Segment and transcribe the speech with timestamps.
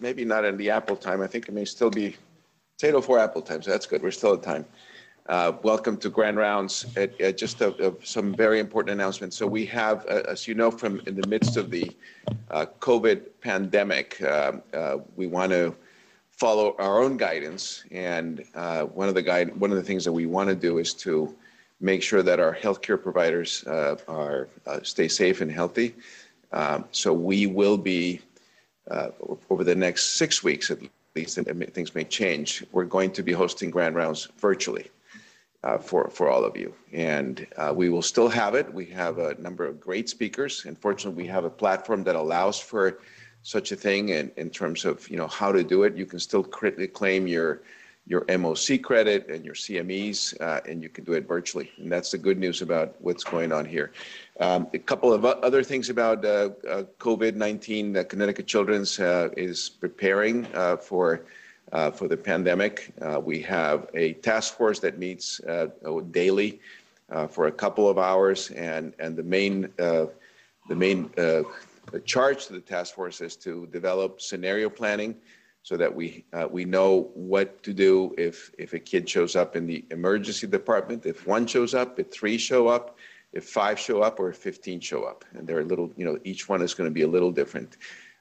[0.00, 1.22] maybe not in the Apple time.
[1.22, 2.16] I think it may still be
[2.78, 3.62] potato for Apple time.
[3.62, 4.02] So that's good.
[4.02, 4.64] We're still at time.
[5.28, 6.86] Uh, welcome to Grand Rounds.
[6.96, 9.36] At just a, a, some very important announcements.
[9.36, 11.90] So we have, uh, as you know, from in the midst of the
[12.50, 15.76] uh, COVID pandemic, uh, uh, we want to
[16.30, 17.84] follow our own guidance.
[17.90, 20.78] And uh, one of the guide, one of the things that we want to do
[20.78, 21.36] is to
[21.80, 24.48] make sure that our healthcare providers are
[24.82, 25.94] stay safe and healthy.
[26.52, 28.22] Um, so we will be
[29.50, 30.78] over the next six weeks at
[31.14, 32.64] least, and things may change.
[32.72, 34.90] We're going to be hosting Grand Rounds virtually
[35.64, 36.74] uh, for, for all of you.
[36.92, 38.72] And uh, we will still have it.
[38.72, 40.64] We have a number of great speakers.
[40.64, 43.00] Unfortunately, we have a platform that allows for
[43.42, 45.96] such a thing in, in terms of you know how to do it.
[45.96, 47.62] You can still claim your
[48.06, 51.70] your MOC credit and your CMEs, uh, and you can do it virtually.
[51.76, 53.92] And that's the good news about what's going on here.
[54.40, 57.92] Um, a couple of other things about uh, uh, COVID-19.
[57.94, 60.44] that Connecticut Children's uh, is preparing
[60.80, 61.24] for
[61.72, 62.92] uh, for the pandemic.
[63.00, 65.68] Uh, we have a task force that meets uh,
[66.10, 66.60] daily
[67.10, 70.06] uh, for a couple of hours, and and the main uh,
[70.68, 71.42] the main uh,
[72.04, 75.14] charge to the task force is to develop scenario planning
[75.62, 79.66] so that we we know what to do if if a kid shows up in
[79.66, 82.96] the emergency department, if one shows up, if three show up,
[83.32, 86.18] if five show up, or if 15 show up, and they're a little you know
[86.24, 87.76] each one is going to be a little different.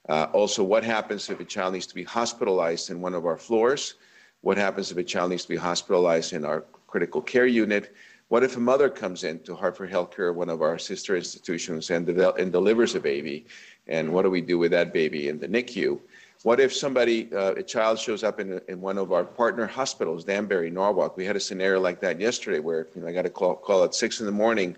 [0.09, 3.38] Uh, also, what happens if a child needs to be hospitalized in one of our
[3.38, 3.95] floors?
[4.41, 7.94] What happens if a child needs to be hospitalized in our critical care unit?
[8.30, 12.08] What if a mother comes in to Hartford Healthcare, one of our sister institutions, and,
[12.09, 13.45] and delivers a baby?
[13.88, 16.00] And what do we do with that baby in the NICU?
[16.48, 20.23] What if somebody, uh, a child shows up in, in one of our partner hospitals,
[20.23, 21.17] Danbury, Norwalk?
[21.17, 23.84] We had a scenario like that yesterday where you know, I got a call, call
[23.84, 24.78] at six in the morning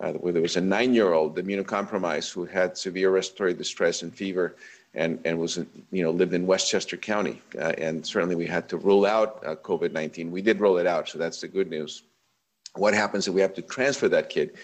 [0.00, 4.56] uh, where there was a nine-year-old immunocompromised who had severe respiratory distress and fever
[4.94, 5.58] and, and was,
[5.92, 7.40] you know, lived in Westchester County.
[7.56, 10.32] Uh, and certainly we had to rule out uh, COVID-19.
[10.32, 12.02] We did roll it out, so that's the good news.
[12.74, 14.56] What happens if we have to transfer that kid?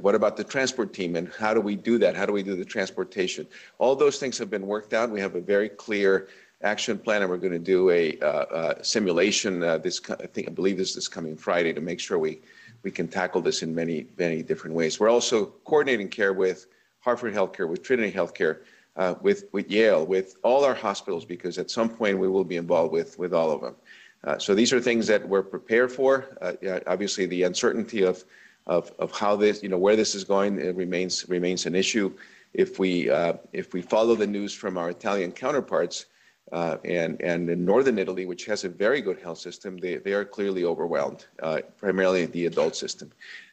[0.00, 2.16] What about the transport team and how do we do that?
[2.16, 3.46] How do we do the transportation?
[3.78, 5.10] All those things have been worked out.
[5.10, 6.28] We have a very clear
[6.62, 10.48] action plan and we're going to do a, uh, uh, simulation uh, this, I think,
[10.48, 12.40] I believe this is coming Friday to make sure we
[12.84, 15.00] we can tackle this in many, many different ways.
[15.00, 16.66] We're also coordinating care with
[17.00, 18.58] Hartford Healthcare, with Trinity Healthcare,
[18.96, 22.56] uh, with, with Yale, with all our hospitals, because at some point we will be
[22.56, 23.74] involved with, with all of them.
[24.22, 26.36] Uh, so these are things that we're prepared for.
[26.40, 28.22] Uh, obviously, the uncertainty of,
[28.66, 32.14] of, of how this, you know, where this is going remains, remains an issue.
[32.52, 36.06] If we, uh, if we follow the news from our Italian counterparts,
[36.52, 40.12] uh, and, and in northern Italy, which has a very good health system, they, they
[40.12, 43.10] are clearly overwhelmed, uh, primarily the adult system.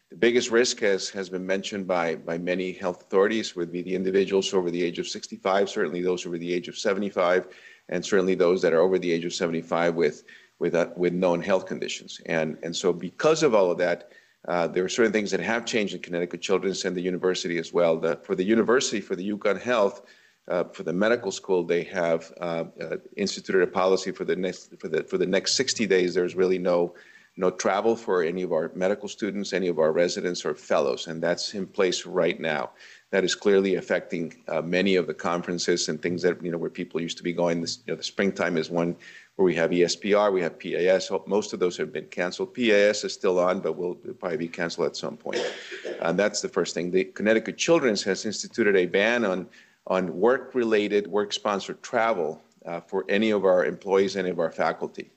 [0.09, 3.95] The biggest risk has, has been mentioned by, by many health authorities would be the
[3.95, 7.47] individuals over the age of 65, certainly those over the age of 75,
[7.89, 10.23] and certainly those that are over the age of 75 with,
[10.59, 12.19] with, uh, with known health conditions.
[12.25, 14.11] And, and so because of all of that,
[14.47, 17.71] uh, there are certain things that have changed in Connecticut Children's and the university as
[17.71, 17.97] well.
[17.97, 20.01] The, for the university, for the UConn Health,
[20.47, 24.73] uh, for the medical school, they have uh, uh, instituted a policy for the next
[24.79, 26.15] for the for the next 60 days.
[26.15, 26.95] There's really no
[27.37, 31.21] no travel for any of our medical students, any of our residents or fellows, and
[31.21, 32.71] that's in place right now.
[33.11, 36.69] That is clearly affecting uh, many of the conferences and things that you know where
[36.69, 37.61] people used to be going.
[37.61, 38.95] This, you know, the springtime is one
[39.41, 41.09] where we have ESPR, we have PAS.
[41.25, 42.53] Most of those have been canceled.
[42.53, 45.41] PAS is still on, but will probably be canceled at some point.
[45.99, 46.91] And that's the first thing.
[46.91, 49.47] The Connecticut Children's has instituted a ban on
[49.87, 55.09] on work-related, work-sponsored travel uh, for any of our employees, any of our faculty.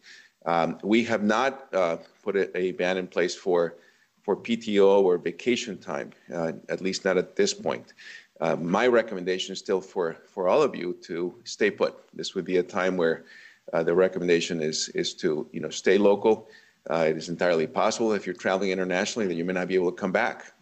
[0.47, 3.75] Um, we have not uh, put a, a, ban in place for
[4.23, 7.93] for PTO or vacation time, uh, at least not at this point.
[8.41, 11.93] Uh, my recommendation is still for for all of you to stay put.
[12.15, 13.25] This would be a time where
[13.73, 16.49] the recommendation is is to you know stay local.
[16.91, 19.91] Uh, it is entirely possible if you're traveling internationally that you may not be able
[19.91, 20.53] to come back.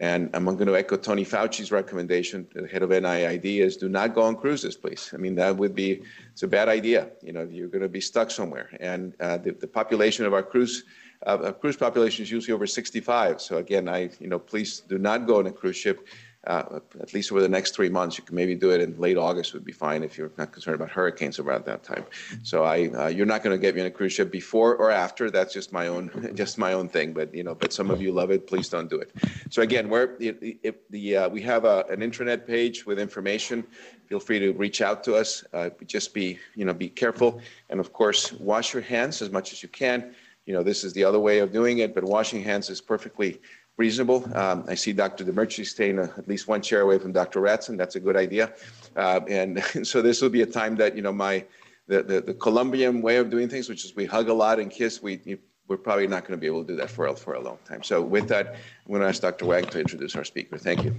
[0.00, 4.14] And I'm going to echo Tony Fauci's recommendation, the head of NIAID, is do not
[4.14, 5.10] go on cruises, please.
[5.12, 6.02] I mean, that would be,
[6.32, 7.10] it's a bad idea.
[7.22, 8.70] You know, you're going to be stuck somewhere.
[8.80, 10.84] And uh, the, the, population of our cruise,
[11.26, 13.42] uh, cruise population is usually over 65.
[13.42, 16.08] So again, I, you know, please do not go on a cruise ship
[16.46, 18.16] uh, at least over the next three months.
[18.16, 20.76] You can maybe do it in late August would be fine if you're not concerned
[20.76, 22.04] about hurricanes around that time.
[22.42, 24.90] So I, uh, you're not going to get me on a cruise ship before or
[24.90, 25.30] after.
[25.30, 27.12] That's just my own, just my own thing.
[27.12, 28.46] But you know, but some of you love it.
[28.46, 29.12] Please don't do it.
[29.50, 33.66] So again, we're the uh, we have a, an intranet page with information.
[34.06, 35.44] Feel free to reach out to us.
[35.52, 39.52] Uh, just be you know be careful and of course wash your hands as much
[39.52, 40.14] as you can.
[40.46, 43.40] You know, this is the other way of doing it, but washing hands is perfectly
[43.80, 44.20] reasonable.
[44.36, 45.24] Um, I see Dr.
[45.24, 47.40] Demirci staying uh, at least one chair away from Dr.
[47.40, 47.78] Ratson.
[47.78, 48.52] That's a good idea.
[48.94, 51.44] Uh, and, and so this will be a time that, you know, my,
[51.88, 54.70] the, the, the Colombian way of doing things, which is we hug a lot and
[54.70, 57.16] kiss, we, you, we're probably not going to be able to do that for a,
[57.16, 57.82] for a long time.
[57.82, 58.48] So with that,
[58.84, 59.46] I'm going to ask Dr.
[59.46, 60.58] Wang to introduce our speaker.
[60.58, 60.94] Thank you.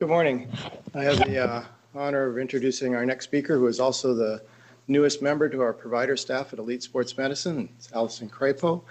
[0.00, 0.50] Good morning.
[0.94, 1.64] I have the uh,
[1.94, 4.40] honor of introducing our next speaker, who is also the
[4.88, 7.68] newest member to our provider staff at Elite Sports Medicine.
[7.76, 8.82] It's Allison Crepeau.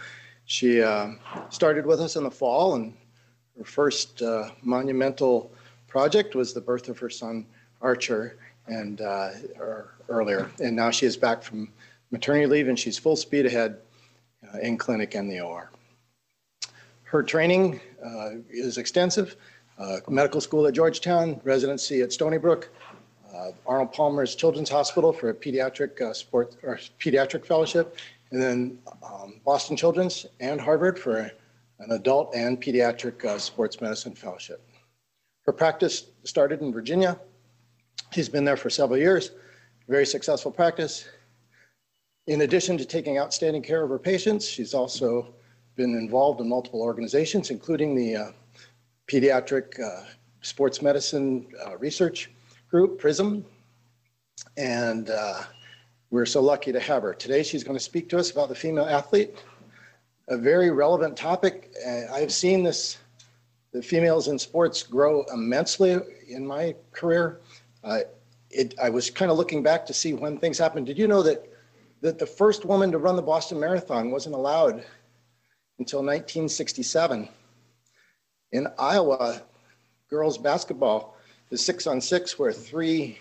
[0.45, 1.09] She uh,
[1.49, 2.93] started with us in the fall, and
[3.57, 5.51] her first uh, monumental
[5.87, 7.45] project was the birth of her son,
[7.81, 9.31] Archer, and uh,
[10.07, 10.49] earlier.
[10.61, 11.69] And now she is back from
[12.11, 13.79] maternity leave, and she's full speed ahead
[14.53, 15.71] uh, in clinic and the OR.
[17.03, 19.35] Her training uh, is extensive
[19.79, 22.69] uh, medical school at Georgetown, residency at Stony Brook,
[23.37, 27.97] uh, Arnold Palmer's Children's Hospital for a pediatric uh, or pediatric fellowship,
[28.31, 31.31] and then um, Boston Children's and Harvard for
[31.79, 34.61] an adult and pediatric uh, sports medicine fellowship.
[35.45, 37.19] Her practice started in Virginia.
[38.11, 39.31] She's been there for several years,
[39.87, 41.07] very successful practice.
[42.27, 45.33] In addition to taking outstanding care of her patients, she's also
[45.75, 48.31] been involved in multiple organizations, including the uh,
[49.07, 50.03] Pediatric uh,
[50.41, 52.29] Sports Medicine uh, Research
[52.69, 53.45] Group, PRISM.
[54.57, 55.43] And uh,
[56.09, 57.13] we're so lucky to have her.
[57.13, 59.41] Today, she's going to speak to us about the female athlete,
[60.27, 61.71] a very relevant topic.
[61.87, 62.97] Uh, I've seen this,
[63.71, 65.97] the females in sports grow immensely
[66.27, 67.39] in my career.
[67.85, 67.99] Uh,
[68.49, 70.87] it, I was kind of looking back to see when things happened.
[70.87, 71.49] Did you know that,
[72.01, 74.83] that the first woman to run the Boston Marathon wasn't allowed
[75.79, 77.29] until 1967?
[78.51, 79.41] In Iowa,
[80.09, 81.16] girls basketball
[81.51, 83.19] is six on six, where three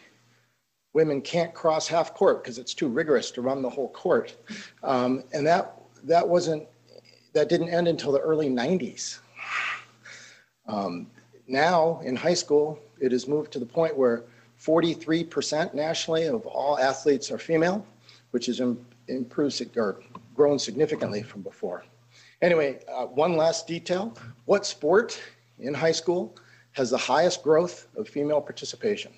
[0.93, 4.35] women can't cross half court because it's too rigorous to run the whole court.
[4.83, 6.67] Um, and that, that wasn't,
[7.35, 9.19] that didn't end until the early 90s.
[10.67, 11.07] Um,
[11.47, 14.25] now in high school, it has moved to the point where
[14.61, 17.87] 43% nationally of all athletes are female,
[18.31, 18.61] which has
[19.09, 20.01] improved or
[20.35, 21.85] grown significantly from before.
[22.43, 24.17] Anyway, uh, one last detail.
[24.47, 25.21] What sport
[25.59, 26.35] in high school
[26.77, 29.11] has the highest growth of female participation?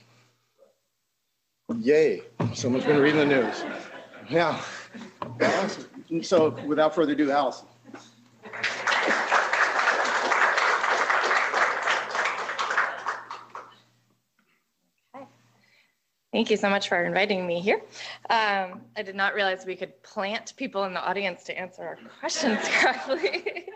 [1.81, 2.23] Yay,
[2.55, 3.65] someone's been reading the news.
[4.31, 4.63] Yeah.
[6.23, 7.67] So without further ado, Allison.
[16.31, 17.83] Thank you so much for inviting me here.
[18.31, 21.99] Um, I did not realize we could plant people in the audience to answer our
[22.21, 23.67] questions correctly.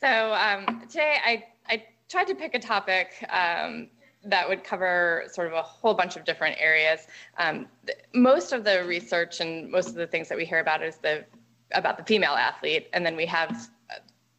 [0.00, 3.88] so um, today I, I tried to pick a topic um,
[4.24, 7.06] that would cover sort of a whole bunch of different areas.
[7.38, 7.66] Um,
[8.12, 11.24] most of the research and most of the things that we hear about is the
[11.72, 13.70] about the female athlete, and then we have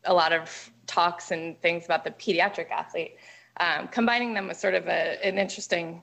[0.03, 3.15] a lot of talks and things about the pediatric athlete.
[3.57, 6.01] Um, combining them was sort of a, an interesting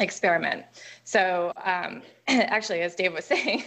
[0.00, 0.64] experiment.
[1.04, 3.64] So um, actually, as Dave was saying,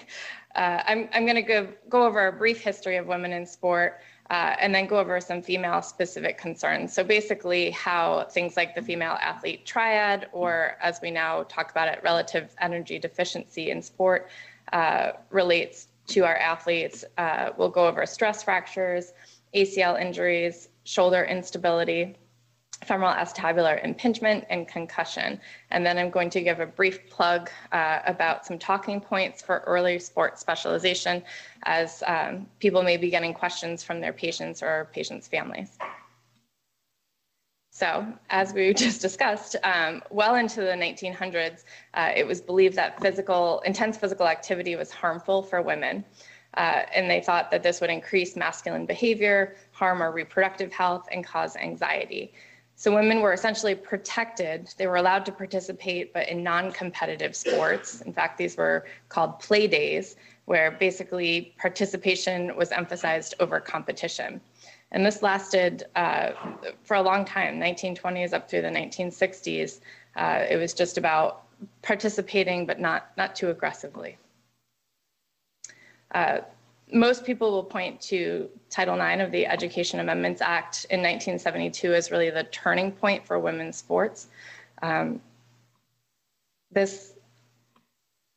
[0.55, 4.01] uh, I'm, I'm going to go, go over a brief history of women in sport
[4.29, 6.93] uh, and then go over some female specific concerns.
[6.93, 11.87] So basically how things like the female athlete triad, or as we now talk about
[11.87, 14.29] it, relative energy deficiency in sport
[14.73, 17.05] uh, relates to our athletes.
[17.17, 19.13] Uh, we'll go over stress fractures,
[19.55, 22.15] ACL injuries, shoulder instability,
[22.85, 25.39] femoral acetabular impingement and concussion.
[25.71, 29.63] And then I'm going to give a brief plug uh, about some talking points for
[29.65, 31.23] early sports specialization
[31.63, 35.77] as um, people may be getting questions from their patients or patients' families.
[37.71, 42.99] So, as we just discussed, um, well into the 1900s, uh, it was believed that
[43.01, 46.03] physical, intense physical activity was harmful for women.
[46.55, 51.23] Uh, and they thought that this would increase masculine behavior, harm our reproductive health, and
[51.23, 52.33] cause anxiety.
[52.79, 54.71] So women were essentially protected.
[54.77, 58.01] They were allowed to participate, but in non-competitive sports.
[58.01, 60.15] In fact, these were called play days,
[60.45, 64.39] where basically participation was emphasized over competition.
[64.91, 66.33] And this lasted uh,
[66.83, 69.79] for a long time, 1920s up through the 1960s.
[70.15, 71.45] Uh, it was just about
[71.81, 74.17] participating, but not, not too aggressively.
[76.11, 76.41] Uh,
[76.91, 82.11] most people will point to Title IX of the Education Amendments Act in 1972 as
[82.11, 84.27] really the turning point for women's sports.
[84.81, 85.21] Um,
[86.71, 87.13] this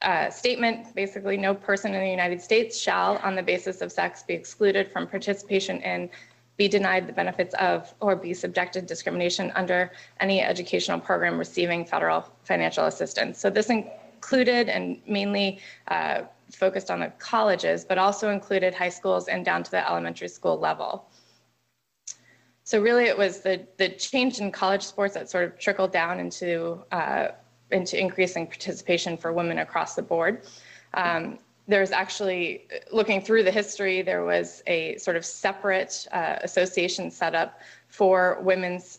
[0.02, 4.22] uh, statement basically no person in the United States shall, on the basis of sex,
[4.22, 6.08] be excluded from participation in,
[6.56, 11.84] be denied the benefits of, or be subjected to discrimination under any educational program receiving
[11.84, 13.38] federal financial assistance.
[13.38, 19.28] So this included and mainly uh, focused on the colleges, but also included high schools
[19.28, 21.08] and down to the elementary school level.
[22.64, 26.20] So really it was the, the change in college sports that sort of trickled down
[26.20, 27.28] into, uh,
[27.70, 30.42] into increasing participation for women across the board.
[30.94, 37.10] Um, there's actually, looking through the history, there was a sort of separate uh, association
[37.10, 38.98] set up for women's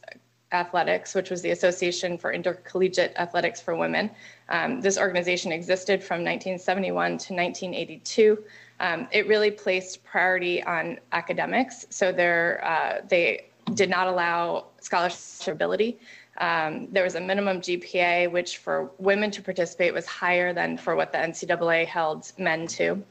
[0.54, 4.12] athletics, which was the Association for Intercollegiate Athletics for Women.
[4.52, 8.44] Um, this organization existed from 1971 to 1982.
[8.82, 16.00] Um, it really placed priority on academics, so uh, they did not allow scholarship ability.
[16.38, 20.96] Um, there was a minimum GPA, which for women to participate was higher than for
[20.96, 23.02] what the NCAA held men to.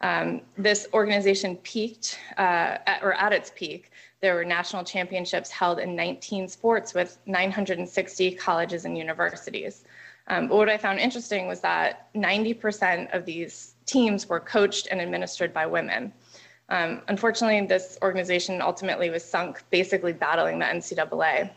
[0.00, 5.78] Um, this organization peaked, uh, at, or at its peak, there were national championships held
[5.78, 9.84] in 19 sports with 960 colleges and universities.
[10.28, 15.00] Um, but what I found interesting was that 90% of these teams were coached and
[15.00, 16.12] administered by women.
[16.70, 21.50] Um, unfortunately, this organization ultimately was sunk basically battling the NCAA.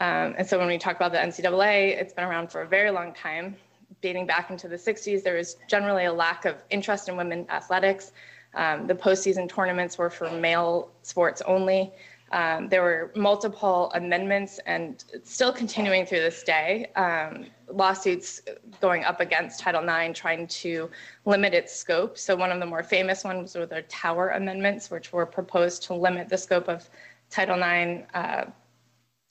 [0.00, 2.90] Um, and so when we talk about the NCAA, it's been around for a very
[2.90, 3.56] long time.
[4.02, 8.12] Dating back into the 60s, there was generally a lack of interest in women athletics.
[8.54, 11.92] Um, the postseason tournaments were for male sports only.
[12.34, 18.40] Um, there were multiple amendments and still continuing through this day, um, lawsuits
[18.80, 20.90] going up against Title IX trying to
[21.26, 22.18] limit its scope.
[22.18, 25.94] So one of the more famous ones were the Tower Amendments, which were proposed to
[25.94, 26.90] limit the scope of
[27.30, 28.46] Title IX uh,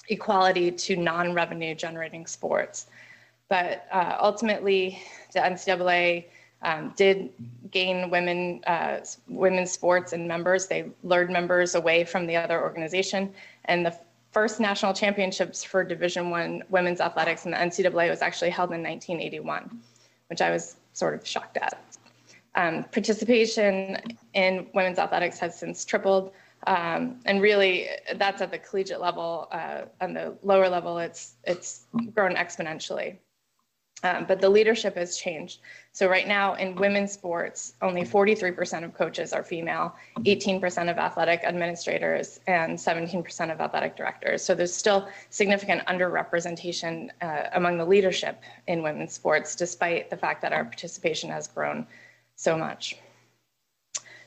[0.08, 2.88] equality to non-revenue generating sports.
[3.50, 5.02] But uh, ultimately,
[5.34, 6.28] the NCAA
[6.64, 7.30] um, did
[7.72, 10.68] gain women uh, women's sports and members.
[10.68, 13.34] They lured members away from the other organization,
[13.66, 13.98] and the
[14.32, 18.82] first national championships for Division One women's athletics in the NCAA was actually held in
[18.82, 19.80] 1981,
[20.28, 21.78] which I was sort of shocked at.
[22.56, 23.98] Um, participation
[24.34, 26.34] in women's athletics has since tripled.
[26.68, 29.48] Um, and really, that's at the collegiate level.
[29.52, 33.18] Uh, on the lower level, it's it's grown exponentially.
[34.04, 35.60] Um, but the leadership has changed.
[35.94, 41.44] So right now in women's sports, only 43% of coaches are female, 18% of athletic
[41.46, 44.44] administrators, and 17% of athletic directors.
[44.44, 50.42] So there's still significant underrepresentation uh, among the leadership in women's sports, despite the fact
[50.42, 51.88] that our participation has grown
[52.36, 52.98] so much.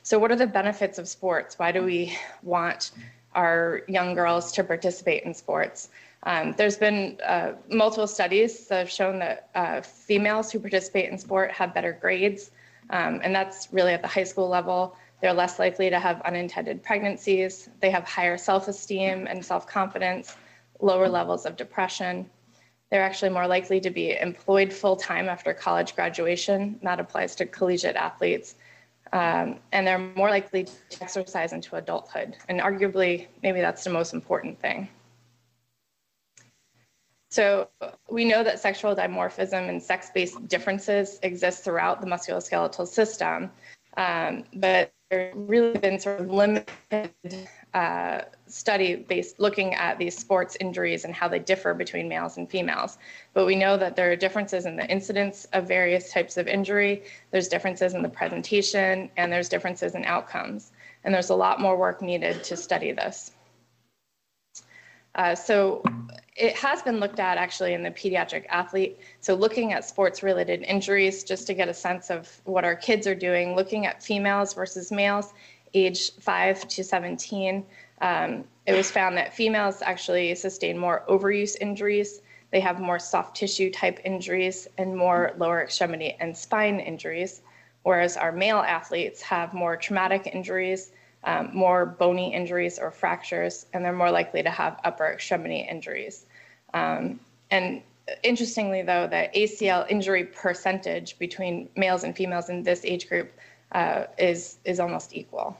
[0.01, 1.59] So what are the benefits of sports?
[1.59, 2.91] Why do we want
[3.35, 5.89] our young girls to participate in sports?
[6.27, 11.17] Um, there's been uh, multiple studies that have shown that uh, females who participate in
[11.17, 12.51] sport have better grades,
[12.89, 14.97] um, and that's really at the high school level.
[15.21, 17.69] They're less likely to have unintended pregnancies.
[17.79, 20.35] They have higher self-esteem and self-confidence,
[20.81, 22.29] lower levels of depression.
[22.91, 26.77] They're actually more likely to be employed full-time after college graduation.
[26.83, 28.55] That applies to collegiate athletes
[29.13, 32.35] um, and they're more likely to exercise into adulthood.
[32.49, 34.89] And arguably, maybe that's the most important thing.
[37.29, 37.69] So
[38.09, 43.51] we know that sexual dimorphism and sex-based differences exist throughout the musculoskeletal system,
[43.97, 47.11] um, but there's really been sort of limited
[47.73, 52.49] uh, study based looking at these sports injuries and how they differ between males and
[52.49, 52.97] females.
[53.33, 57.03] But we know that there are differences in the incidence of various types of injury,
[57.31, 60.71] there's differences in the presentation, and there's differences in outcomes.
[61.03, 63.31] And there's a lot more work needed to study this.
[65.17, 65.83] Uh, so
[66.35, 68.99] it has been looked at actually in the pediatric athlete.
[69.19, 73.07] So looking at sports related injuries, just to get a sense of what our kids
[73.07, 75.33] are doing, looking at females versus males,
[75.73, 77.65] age 5 to 17,
[78.01, 82.21] um, it was found that females actually sustain more overuse injuries.
[82.51, 87.41] They have more soft tissue type injuries and more lower extremity and spine injuries,
[87.81, 90.91] whereas our male athletes have more traumatic injuries,
[91.27, 96.25] um, more bony injuries or fractures, and they're more likely to have upper extremity injuries.
[96.73, 97.19] Um,
[97.51, 97.81] and
[98.23, 103.29] interestingly, though, the ACL injury percentage between males and females in this age group
[103.73, 105.57] uh, is, is almost equal.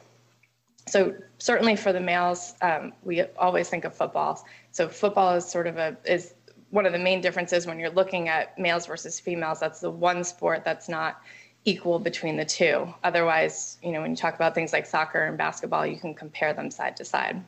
[0.87, 4.45] So certainly for the males, um, we always think of football.
[4.71, 6.33] So football is sort of a is
[6.69, 9.59] one of the main differences when you're looking at males versus females.
[9.59, 11.21] That's the one sport that's not
[11.67, 12.87] equal between the two.
[13.03, 16.53] Otherwise, you know, when you talk about things like soccer and basketball, you can compare
[16.53, 17.43] them side to side.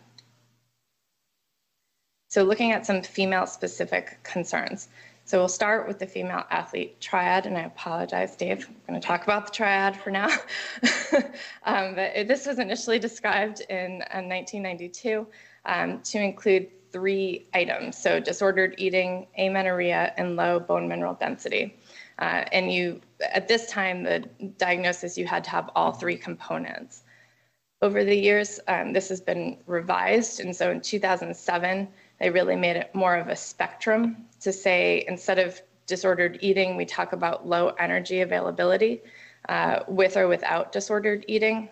[2.27, 4.89] So looking at some female specific concerns.
[5.23, 9.07] So we'll start with the female athlete triad, and I apologize, Dave, I'm going to
[9.07, 10.27] talk about the triad for now.
[11.63, 15.25] um, but this was initially described in, in 1992
[15.65, 17.97] um, to include three items.
[17.97, 21.77] So disordered eating, amenorrhea, and low bone mineral density.
[22.19, 23.01] Uh, and you,
[23.33, 24.19] at this time, the
[24.57, 27.03] diagnosis, you had to have all three components.
[27.81, 30.41] Over the years, um, this has been revised.
[30.41, 31.87] And so in 2007,
[32.19, 36.85] they really made it more of a spectrum to say instead of disordered eating, we
[36.85, 39.01] talk about low energy availability
[39.47, 41.69] uh, with or without disordered eating.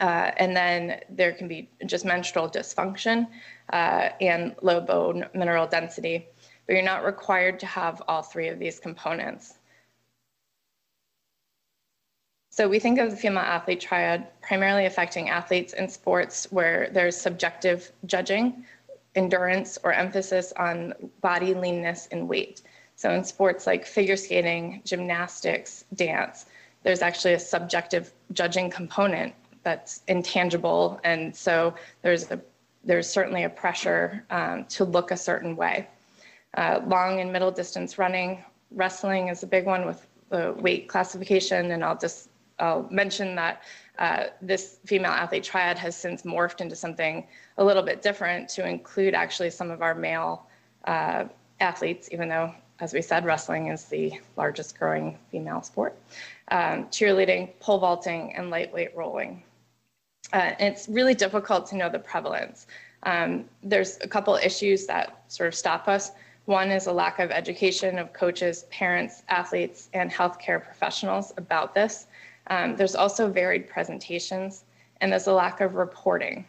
[0.00, 3.26] Uh, and then there can be just menstrual dysfunction
[3.72, 6.26] uh, and low bone mineral density,
[6.66, 9.54] but you're not required to have all three of these components.
[12.50, 17.14] So we think of the female athlete triad primarily affecting athletes in sports where there's
[17.14, 18.64] subjective judging,
[19.14, 22.62] endurance, or emphasis on body leanness and weight.
[22.94, 26.46] So in sports like figure skating, gymnastics, dance,
[26.82, 30.98] there's actually a subjective judging component that's intangible.
[31.04, 32.40] And so there's a
[32.84, 35.88] there's certainly a pressure um, to look a certain way.
[36.56, 41.70] Uh, long and middle distance running, wrestling is a big one with the weight classification,
[41.70, 43.62] and I'll just I'll mention that
[43.98, 47.26] uh, this female athlete triad has since morphed into something
[47.58, 50.46] a little bit different to include actually some of our male
[50.84, 51.24] uh,
[51.60, 55.96] athletes, even though, as we said, wrestling is the largest growing female sport.
[56.50, 59.42] Um, cheerleading, pole vaulting, and lightweight rowing.
[60.32, 62.66] Uh, it's really difficult to know the prevalence.
[63.02, 66.12] Um, there's a couple issues that sort of stop us.
[66.46, 72.06] One is a lack of education of coaches, parents, athletes, and healthcare professionals about this.
[72.46, 74.64] Um, there's also varied presentations,
[75.00, 76.44] and there's a lack of reporting.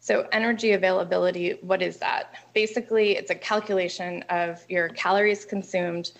[0.00, 2.34] So energy availability, what is that?
[2.54, 6.12] Basically, it's a calculation of your calories consumed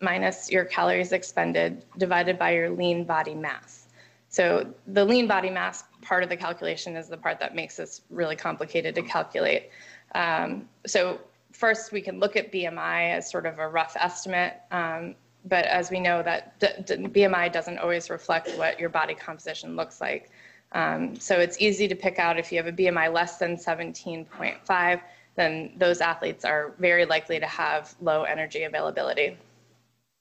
[0.00, 3.86] minus your calories expended divided by your lean body mass.
[4.28, 8.02] So the lean body mass part of the calculation is the part that makes this
[8.10, 9.70] really complicated to calculate.
[10.14, 11.20] Um, so
[11.52, 14.54] first we can look at BMI as sort of a rough estimate.
[14.70, 15.14] Um,
[15.46, 20.30] but as we know that BMI doesn't always reflect what your body composition looks like.
[20.72, 25.00] Um, so it's easy to pick out if you have a BMI less than 17.5,
[25.36, 29.36] then those athletes are very likely to have low energy availability.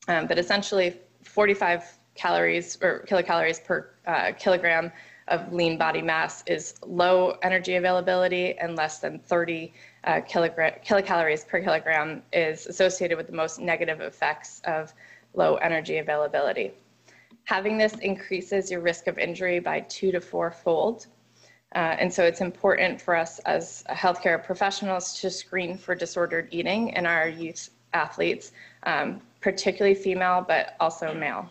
[0.08, 4.92] Um, but essentially, 45 calories or kilocalories per uh, kilogram
[5.28, 11.62] of lean body mass is low energy availability, and less than 30 uh, kilocalories per
[11.62, 14.94] kilogram is associated with the most negative effects of
[15.34, 16.72] low energy availability.
[17.46, 21.08] Having this increases your risk of injury by two to four fold.
[21.76, 26.90] Uh, and so it's important for us as healthcare professionals to screen for disordered eating
[26.90, 28.52] in our youth athletes,
[28.84, 31.50] um, particularly female, but also male.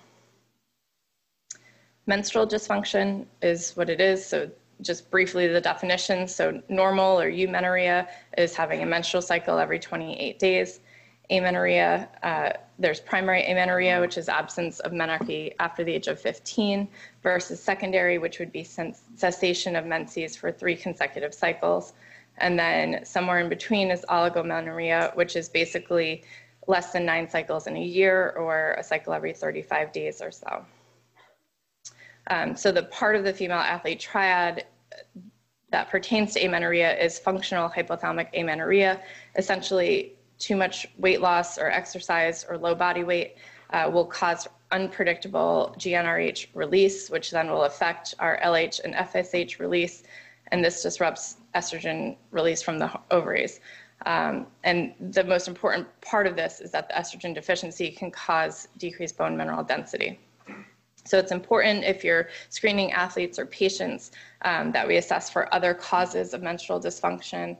[2.06, 4.24] Menstrual dysfunction is what it is.
[4.24, 6.26] So just briefly the definition.
[6.26, 10.80] So normal or eumenorrhea is having a menstrual cycle every 28 days
[11.30, 12.08] amenorrhea.
[12.22, 16.88] Uh, there's primary amenorrhea, which is absence of menarche after the age of 15,
[17.22, 21.94] versus secondary, which would be cessation of menses for three consecutive cycles.
[22.38, 26.24] And then somewhere in between is oligomenorrhea, which is basically
[26.66, 30.64] less than nine cycles in a year or a cycle every 35 days or so.
[32.28, 34.64] Um, so the part of the female athlete triad
[35.70, 39.00] that pertains to amenorrhea is functional hypothalamic amenorrhea,
[39.36, 43.36] essentially too much weight loss or exercise or low body weight
[43.70, 50.02] uh, will cause unpredictable GnRH release, which then will affect our LH and FSH release,
[50.50, 53.60] and this disrupts estrogen release from the ovaries.
[54.04, 58.68] Um, and the most important part of this is that the estrogen deficiency can cause
[58.78, 60.18] decreased bone mineral density.
[61.04, 64.12] So it's important if you're screening athletes or patients
[64.42, 67.56] um, that we assess for other causes of menstrual dysfunction,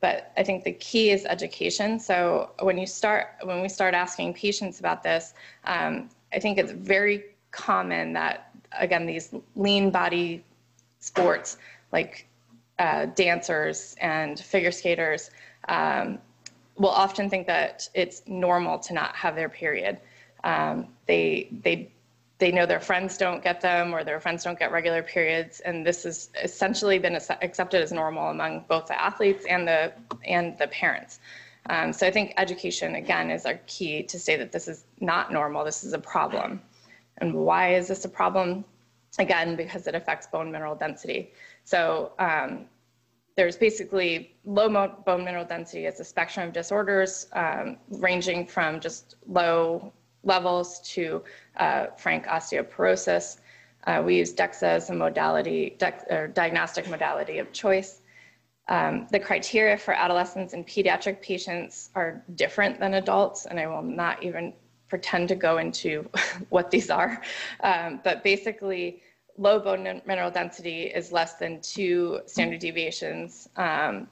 [0.00, 1.98] but I think the key is education.
[1.98, 6.72] So when you start, when we start asking patients about this, um, I think it's
[6.72, 10.44] very common that again these lean body
[10.98, 11.56] sports
[11.92, 12.26] like
[12.78, 15.30] uh, dancers and figure skaters
[15.68, 16.18] um,
[16.76, 19.98] will often think that it's normal to not have their period.
[20.44, 21.90] Um, they they
[22.38, 25.60] they know their friends don't get them or their friends don't get regular periods.
[25.60, 29.92] And this has essentially been accepted as normal among both the athletes and the
[30.24, 31.20] and the parents.
[31.68, 35.32] Um, so i think education again is our key to say that this is not
[35.32, 36.60] normal this is a problem.
[37.18, 38.64] And why is this a problem?
[39.18, 41.32] Again because it affects bone mineral density.
[41.64, 42.66] So um,
[43.34, 49.16] there's basically low bone mineral density as a spectrum of disorders um, ranging from just
[49.26, 49.92] low
[50.26, 51.22] levels to
[51.56, 53.38] uh, frank osteoporosis.
[53.86, 55.76] Uh, we use DEXA as a modality,
[56.10, 58.02] or diagnostic modality of choice.
[58.68, 63.82] Um, the criteria for adolescents and pediatric patients are different than adults, and I will
[63.82, 64.52] not even
[64.88, 66.08] pretend to go into
[66.48, 67.22] what these are.
[67.60, 69.02] Um, but basically,
[69.38, 74.08] low bone mineral density is less than two standard deviations um,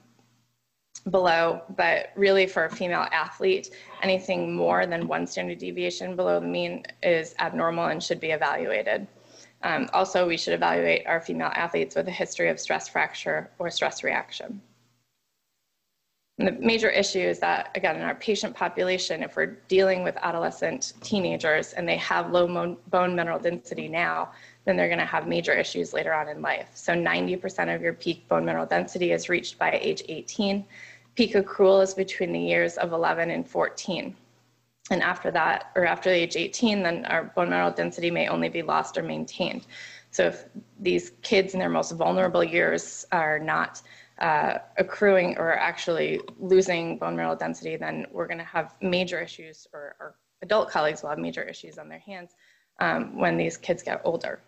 [1.11, 6.47] below, but really for a female athlete, anything more than one standard deviation below the
[6.47, 9.07] mean is abnormal and should be evaluated.
[9.61, 13.69] Um, also, we should evaluate our female athletes with a history of stress fracture or
[13.69, 14.61] stress reaction.
[16.37, 20.17] And the major issue is that, again, in our patient population, if we're dealing with
[20.17, 24.31] adolescent teenagers and they have low bone mineral density now,
[24.65, 26.69] then they're going to have major issues later on in life.
[26.73, 30.65] So 90% of your peak bone mineral density is reached by age 18.
[31.15, 34.15] Peak accrual is between the years of 11 and 14.
[34.91, 38.61] And after that, or after age 18, then our bone mineral density may only be
[38.61, 39.65] lost or maintained.
[40.11, 40.45] So if
[40.79, 43.81] these kids in their most vulnerable years are not
[44.19, 49.67] uh, accruing or actually losing bone mineral density, then we're going to have major issues,
[49.73, 52.35] or our adult colleagues will have major issues on their hands
[52.79, 54.39] um, when these kids get older.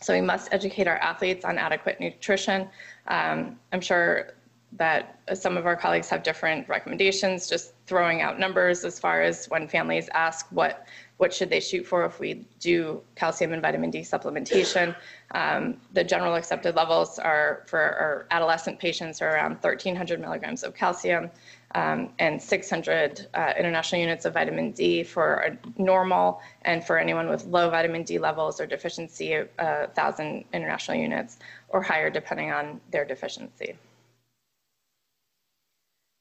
[0.00, 2.68] So we must educate our athletes on adequate nutrition.
[3.06, 4.32] Um, I'm sure
[4.74, 9.46] that some of our colleagues have different recommendations, just throwing out numbers as far as
[9.46, 10.86] when families ask what
[11.18, 14.96] what should they shoot for if we do calcium and vitamin D supplementation.
[15.32, 20.74] Um, the general accepted levels are for our adolescent patients are around 1,300 milligrams of
[20.74, 21.30] calcium
[21.74, 27.44] um, and 600 uh, international units of vitamin D for normal, and for anyone with
[27.46, 33.04] low vitamin D levels or deficiency, uh, 1,000 international units or higher depending on their
[33.04, 33.74] deficiency.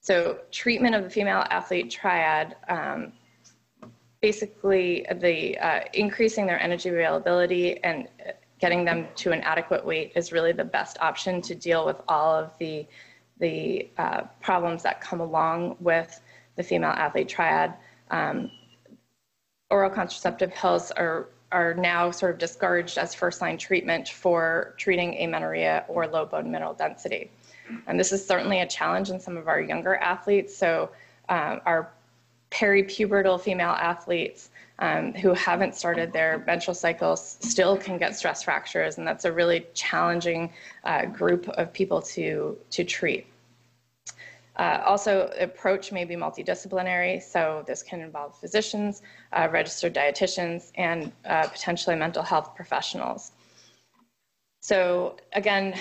[0.02, 3.14] So treatment of the female athlete triad, um,
[4.22, 8.08] basically the uh, increasing their energy availability and
[8.60, 12.36] getting them to an adequate weight is really the best option to deal with all
[12.36, 12.88] of the
[13.42, 16.22] the uh, problems that come along with
[16.56, 17.74] the female athlete triad.
[18.10, 18.52] Um,
[19.70, 25.16] oral contraceptive pills are are now sort of discouraged as first line treatment for treating
[25.16, 27.30] amenorrhea or low bone mineral density.
[27.88, 30.56] And this is certainly a challenge in some of our younger athletes.
[30.56, 30.92] So,
[31.28, 31.92] um, our
[32.52, 34.50] peripubertal female athletes
[34.80, 39.32] um, who haven't started their menstrual cycles still can get stress fractures, and that's a
[39.32, 40.52] really challenging
[40.84, 43.28] uh, group of people to, to treat.
[44.58, 51.12] Uh, also, approach may be multidisciplinary, so this can involve physicians, uh, registered dietitians, and
[51.26, 53.32] uh, potentially mental health professionals.
[54.60, 55.74] So again,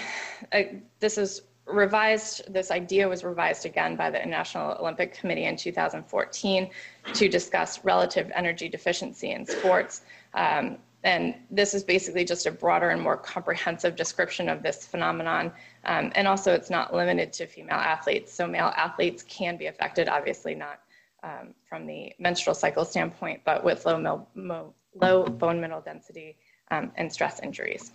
[1.00, 6.70] this is revised, this idea was revised again by the International Olympic Committee in 2014
[7.12, 10.02] to discuss relative energy deficiency in sports.
[10.34, 15.52] Um, and this is basically just a broader and more comprehensive description of this phenomenon.
[15.84, 18.32] Um, and also, it's not limited to female athletes.
[18.32, 20.80] So, male athletes can be affected, obviously, not
[21.22, 26.36] um, from the menstrual cycle standpoint, but with low, low bone mineral density
[26.70, 27.92] um, and stress injuries.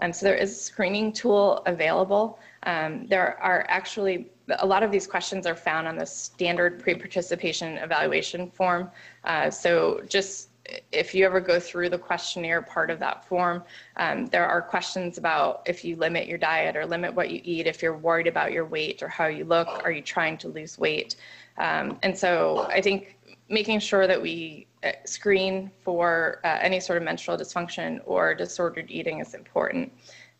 [0.00, 2.38] Um, so there is a screening tool available.
[2.64, 7.78] Um, there are actually, a lot of these questions are found on the standard pre-participation
[7.78, 8.90] evaluation form.
[9.24, 10.48] Uh, so just
[10.92, 13.62] if you ever go through the questionnaire part of that form,
[13.96, 17.66] um, there are questions about if you limit your diet or limit what you eat,
[17.66, 20.78] if you're worried about your weight or how you look, are you trying to lose
[20.78, 21.16] weight?
[21.58, 26.96] Um, and so I think making sure that we uh, screen for uh, any sort
[26.96, 29.92] of menstrual dysfunction or disordered eating is important.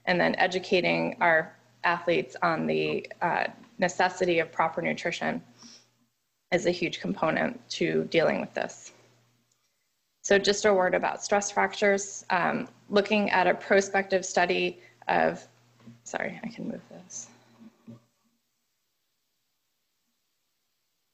[0.07, 3.45] And then educating our athletes on the uh,
[3.79, 5.43] necessity of proper nutrition
[6.53, 8.94] is a huge component to dealing with this.
[10.25, 12.25] So just a word about stress fractures.
[12.31, 15.47] Um, looking at a prospective study of,
[16.05, 17.29] sorry, I can move this.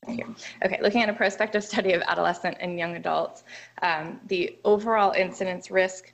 [0.06, 0.26] Here.
[0.64, 3.42] Okay, looking at a prospective study of adolescent and young adults,
[3.82, 6.12] um, the overall incidence risk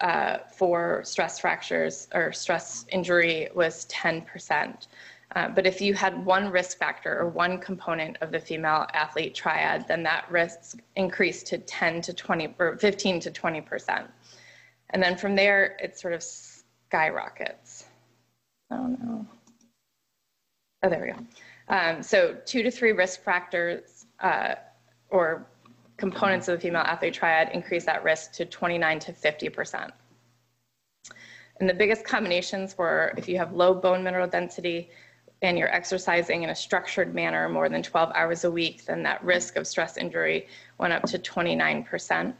[0.00, 4.88] uh, for stress fractures or stress injury was 10%.
[5.36, 9.34] Uh, but if you had one risk factor or one component of the female athlete
[9.34, 14.08] triad, then that risk increased to 10 to 20 or 15 to 20%.
[14.90, 17.84] And then from there, it sort of skyrockets.
[18.70, 19.26] Oh no.
[20.82, 21.26] Oh, there we go.
[21.68, 24.54] Um, so two to three risk factors uh,
[25.10, 25.46] or
[25.98, 29.90] components of the female athlete triad increase that risk to 29 to 50%.
[31.60, 34.88] And the biggest combinations were if you have low bone mineral density
[35.46, 39.22] and you're exercising in a structured manner more than 12 hours a week, then that
[39.22, 42.34] risk of stress injury went up to 29%.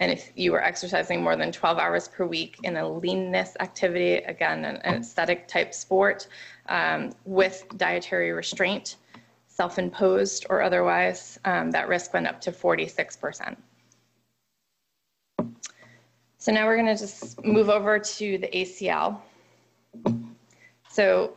[0.00, 4.14] And if you were exercising more than 12 hours per week in a leanness activity,
[4.14, 6.26] again, an aesthetic type sport,
[6.70, 8.96] um, with dietary restraint,
[9.46, 13.56] self imposed or otherwise, um, that risk went up to 46%.
[16.38, 19.20] So now we're going to just move over to the ACL.
[20.88, 21.34] So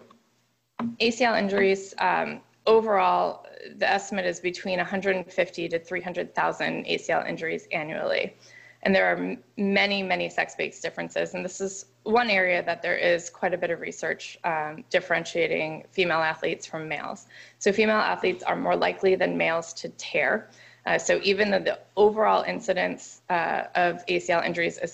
[0.99, 3.45] ACL injuries, um, overall,
[3.77, 8.35] the estimate is between 150 to 300,000 ACL injuries annually.
[8.83, 11.33] And there are many, many sex-based differences.
[11.33, 15.85] And this is one area that there is quite a bit of research um, differentiating
[15.89, 17.25] female athletes from males.
[17.57, 20.49] So female athletes are more likely than males to tear.
[20.85, 24.93] Uh, so even though the overall incidence uh, of ACL injuries is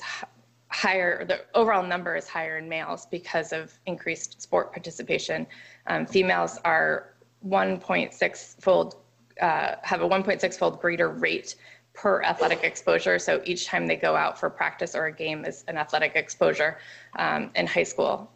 [0.82, 5.46] higher, the overall number is higher in males because of increased sport participation.
[5.86, 7.14] Um, females are
[7.48, 8.96] 1.6 fold,
[9.42, 11.56] uh, have a 1.6 fold greater rate
[11.94, 13.20] per athletic exposure.
[13.20, 16.80] So each time they go out for practice or a game is an athletic exposure
[17.18, 18.32] um, in high school.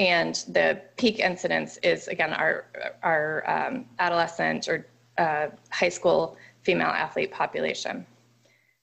[0.00, 2.66] And the peak incidence is again our
[3.02, 8.04] our um, adolescent or uh, high school female athlete population.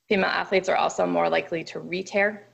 [0.08, 2.48] Female athletes are also more likely to re-tear.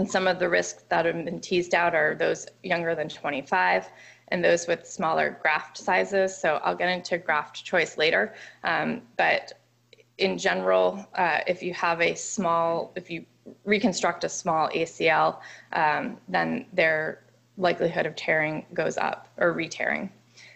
[0.00, 3.90] And some of the risks that have been teased out are those younger than 25
[4.28, 6.34] and those with smaller graft sizes.
[6.34, 8.32] So I'll get into graft choice later.
[8.64, 9.52] Um, but
[10.16, 13.26] in general, uh, if you have a small, if you
[13.66, 15.40] reconstruct a small ACL,
[15.74, 17.22] um, then their
[17.58, 20.10] likelihood of tearing goes up or re-tearing.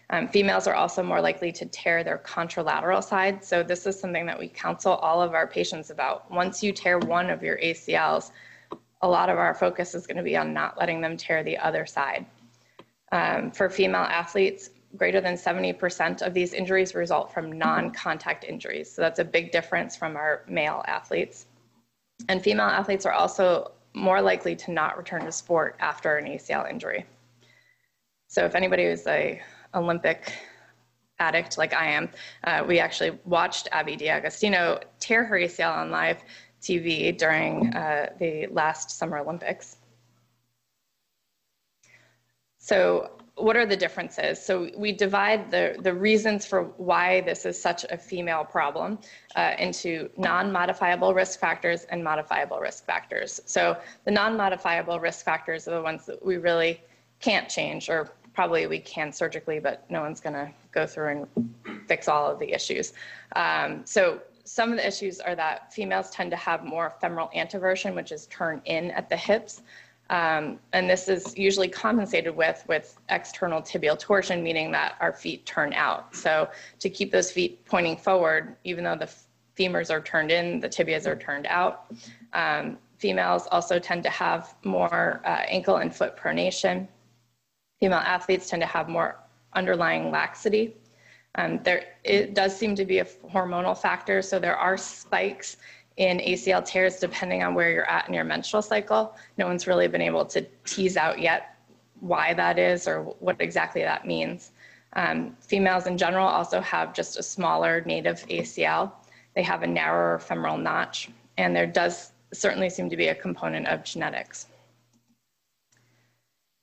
[0.09, 3.45] Um, females are also more likely to tear their contralateral side.
[3.45, 6.31] So this is something that we counsel all of our patients about.
[6.31, 8.31] Once you tear one of your ACLs,
[9.05, 11.59] a lot of our focus is going to be on not letting them tear the
[11.59, 12.25] other side.
[13.13, 18.91] Um, for female athletes, greater than 70% of these injuries result from non-contact injuries.
[18.91, 21.47] So that's a big difference from our male athletes.
[22.31, 26.69] And female athletes are also more likely to not return to sport after an ACL
[26.69, 27.05] injury.
[28.29, 29.43] So if anybody was a
[29.75, 30.33] Olympic
[31.19, 32.09] addict like I am,
[32.45, 36.23] uh, we actually watched Abbey D'Agostino tear her ACL on live
[36.65, 39.77] TV during uh, the last Summer Olympics.
[42.59, 44.43] So what are the differences?
[44.43, 48.99] So we divide the, the reasons for why this is such a female problem
[49.37, 53.41] uh, into non-modifiable risk factors and modifiable risk factors.
[53.45, 56.81] So the non-modifiable risk factors are the ones that we really
[57.21, 61.87] can't change or probably we can surgically, but no one's going to go through and
[61.87, 62.93] fix all of the issues.
[63.37, 67.95] Um, so some of the issues are that females tend to have more femoral anteversion,
[67.95, 69.63] which is turn in at the hips.
[70.11, 75.47] Um, and this is usually compensated with with external tibial torsion, meaning that our feet
[75.47, 76.15] turn out.
[76.15, 79.11] So to keep those feet pointing forward, even though the
[79.59, 81.87] femurs are turned in, the tibias are turned out.
[82.35, 86.87] Um, females also tend to have more uh, ankle and foot pronation.
[87.81, 89.17] Female athletes tend to have more
[89.55, 90.77] underlying laxity.
[91.37, 95.57] Um, there it does seem to be a hormonal factor, so there are spikes
[95.97, 99.17] in ACL tears depending on where you're at in your menstrual cycle.
[99.39, 101.57] No one's really been able to tease out yet
[102.01, 104.53] why that is or what exactly that means.
[104.95, 108.93] Um, females in general also have just a smaller native ACL.
[109.35, 113.67] They have a narrower femoral notch, and there does certainly seem to be a component
[113.67, 114.47] of genetics.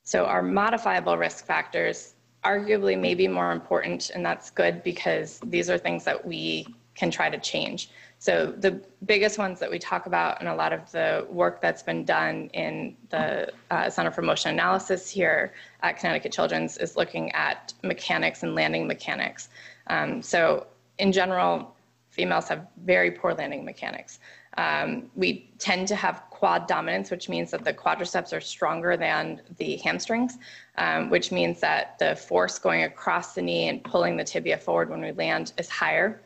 [0.04, 2.11] So our modifiable risk factors
[2.44, 7.30] arguably maybe more important, and that's good because these are things that we can try
[7.30, 7.90] to change.
[8.18, 11.82] So the biggest ones that we talk about and a lot of the work that's
[11.82, 15.52] been done in the uh, Center for Motion Analysis here
[15.82, 19.48] at Connecticut Children's is looking at mechanics and landing mechanics.
[19.88, 21.74] Um, so in general,
[22.10, 24.20] females have very poor landing mechanics.
[24.58, 29.40] Um, we tend to have quad dominance, which means that the quadriceps are stronger than
[29.58, 30.38] the hamstrings,
[30.76, 34.90] um, which means that the force going across the knee and pulling the tibia forward
[34.90, 36.20] when we land is higher.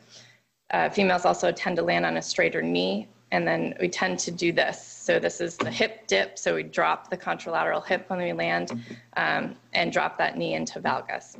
[0.71, 4.31] Uh, females also tend to land on a straighter knee, and then we tend to
[4.31, 4.83] do this.
[4.83, 6.37] So this is the hip dip.
[6.37, 8.71] So we drop the contralateral hip when we land
[9.15, 11.37] um, and drop that knee into valgus.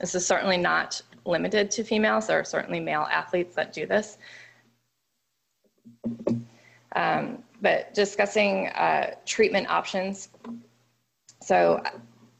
[0.00, 2.26] This is certainly not limited to females.
[2.26, 4.18] There are certainly male athletes that do this.
[6.96, 10.28] Um, but discussing uh, treatment options.
[11.42, 11.82] So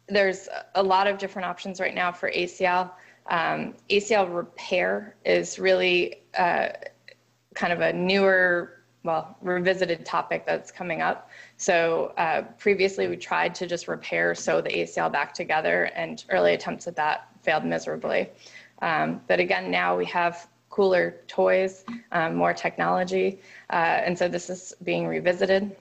[0.09, 2.91] there's a lot of different options right now for ACL.
[3.31, 6.69] Um, ACL repair is really uh,
[7.55, 11.31] kind of a newer, well, revisited topic that's coming up.
[11.57, 16.55] So uh, previously we tried to just repair, sew the ACL back together, and early
[16.55, 18.31] attempts at that failed miserably.
[18.83, 23.41] Um, but again, now we have cooler toys, um, more technology.
[23.71, 25.77] Uh, and so this is being revisited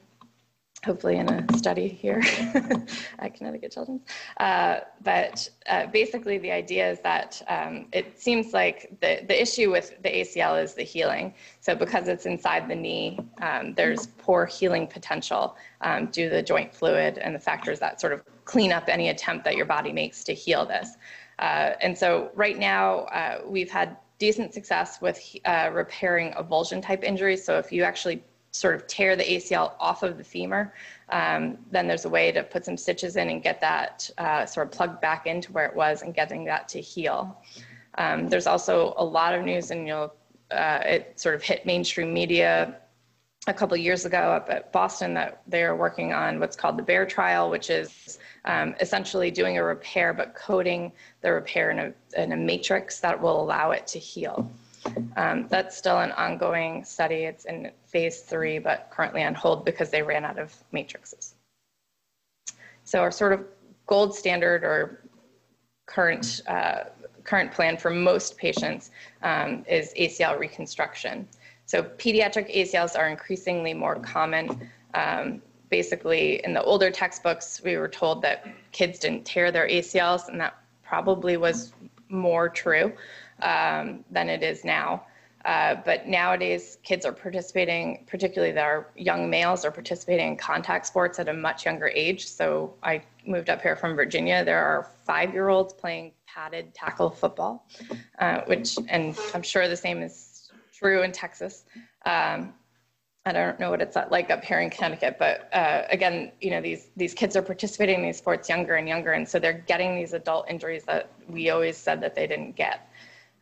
[0.86, 2.22] hopefully in a study here
[3.20, 4.02] at Connecticut Children's.
[4.38, 9.72] Uh, but uh, basically, the idea is that um, it seems like the, the issue
[9.72, 11.34] with the ACL is the healing.
[11.62, 16.44] So, because it's inside the knee, um, there's poor healing potential um, due to the
[16.44, 19.94] joint fluid and the factors that sort of clean up any attempt that your body
[19.94, 20.98] makes to heal this.
[21.40, 27.04] Uh, and so, right now, uh, we've had decent success with uh, repairing avulsion type
[27.04, 27.44] injuries.
[27.44, 30.74] So, if you actually sort of tear the ACL off of the femur,
[31.10, 34.68] um, then there's a way to put some stitches in and get that uh, sort
[34.68, 37.20] of plugged back into where it was and getting that to heal.
[37.98, 40.14] Um, there's also a lot of news, and you'll
[40.52, 42.78] uh, it sort of hit mainstream media
[43.48, 46.84] a couple years ago up at Boston that they are working on what's called the
[46.84, 52.22] Bear trial, which is um, essentially doing a repair but coating the repair in a,
[52.22, 54.52] in a matrix that will allow it to heal.
[55.16, 57.24] Um, that's still an ongoing study.
[57.24, 61.36] It's in phase three, but currently on hold because they ran out of matrices.
[62.84, 63.46] So our sort of
[63.88, 65.08] gold standard or
[65.86, 66.86] current uh,
[67.24, 71.28] current plan for most patients um, is ACL reconstruction.
[71.66, 74.70] So pediatric ACLs are increasingly more common.
[74.94, 75.42] Um,
[75.74, 80.40] basically, in the older textbooks, we were told that kids didn't tear their ACLs, and
[80.40, 81.74] that probably was
[82.10, 82.94] more true
[83.42, 85.04] um, than it is now.
[85.46, 91.18] Uh, but nowadays, kids are participating, particularly our young males, are participating in contact sports
[91.18, 92.28] at a much younger age.
[92.28, 94.46] So I moved up here from Virginia.
[94.46, 97.66] There are five year olds playing padded tackle football,
[98.20, 101.66] uh, which, and I'm sure the same is true in Texas.
[102.06, 102.54] Um,
[103.26, 106.62] I don't know what it's like up here in Connecticut, but uh, again, you know,
[106.62, 109.96] these these kids are participating in these sports younger and younger, and so they're getting
[109.96, 112.90] these adult injuries that we always said that they didn't get.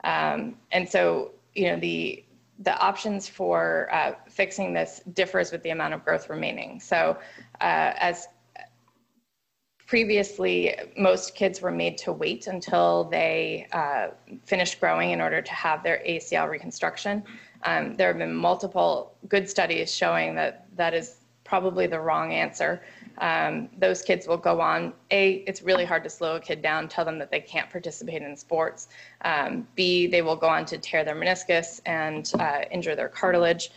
[0.03, 2.23] Um, and so, you know, the
[2.59, 6.79] the options for uh, fixing this differs with the amount of growth remaining.
[6.79, 7.17] So,
[7.59, 8.27] uh, as
[9.87, 14.09] previously, most kids were made to wait until they uh,
[14.45, 17.23] finished growing in order to have their ACL reconstruction.
[17.63, 22.81] Um, there have been multiple good studies showing that that is probably the wrong answer
[23.17, 24.93] um, those kids will go on.
[25.11, 28.21] A, it's really hard to slow a kid down, tell them that they can't participate
[28.21, 28.87] in sports.
[29.23, 33.71] Um, B, they will go on to tear their meniscus and uh, injure their cartilage.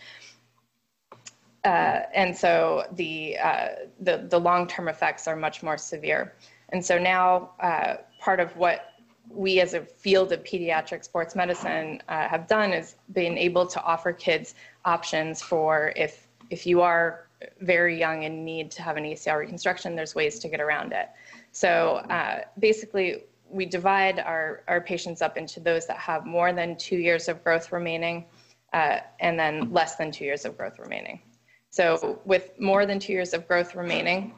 [1.63, 3.67] Uh, and so the, uh,
[3.99, 6.33] the, the long-term effects are much more severe.
[6.69, 8.94] And so now uh, part of what
[9.35, 13.81] we as a field of pediatric sports medicine uh, have done is being able to
[13.83, 17.27] offer kids options for if, if you are
[17.61, 21.09] very young and need to have an ACL reconstruction, there's ways to get around it.
[21.51, 26.77] So uh, basically, we divide our, our patients up into those that have more than
[26.77, 28.25] two years of growth remaining
[28.73, 31.21] uh, and then less than two years of growth remaining.
[31.69, 34.33] So with more than two years of growth remaining,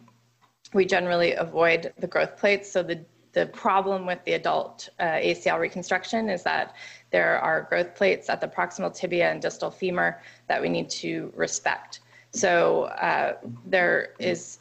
[0.74, 2.72] we generally avoid the growth plates.
[2.72, 3.04] So the,
[3.38, 6.76] the problem with the adult uh, ACL reconstruction is that
[7.12, 11.32] there are growth plates at the proximal tibia and distal femur that we need to
[11.36, 12.00] respect.
[12.32, 14.58] So uh, there is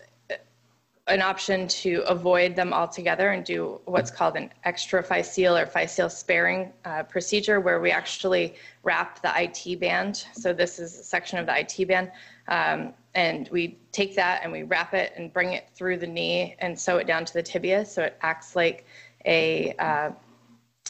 [1.09, 6.73] an option to avoid them altogether and do what's called an extraphyseal or physeal sparing
[6.85, 10.27] uh, procedure where we actually wrap the IT band.
[10.33, 12.11] So this is a section of the IT band.
[12.49, 16.57] Um, and we take that and we wrap it and bring it through the knee
[16.59, 18.85] and sew it down to the tibia so it acts like
[19.25, 20.11] a uh,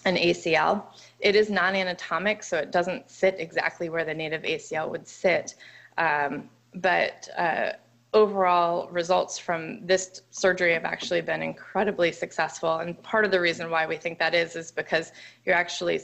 [0.05, 0.85] an ACL.
[1.21, 5.57] It is non-anatomic, so it doesn't sit exactly where the native ACL would sit.
[5.99, 7.73] Um, but uh,
[8.17, 12.79] overall results from this surgery have actually been incredibly successful.
[12.79, 15.13] And part of the reason why we think that is, is because
[15.45, 16.01] you're actually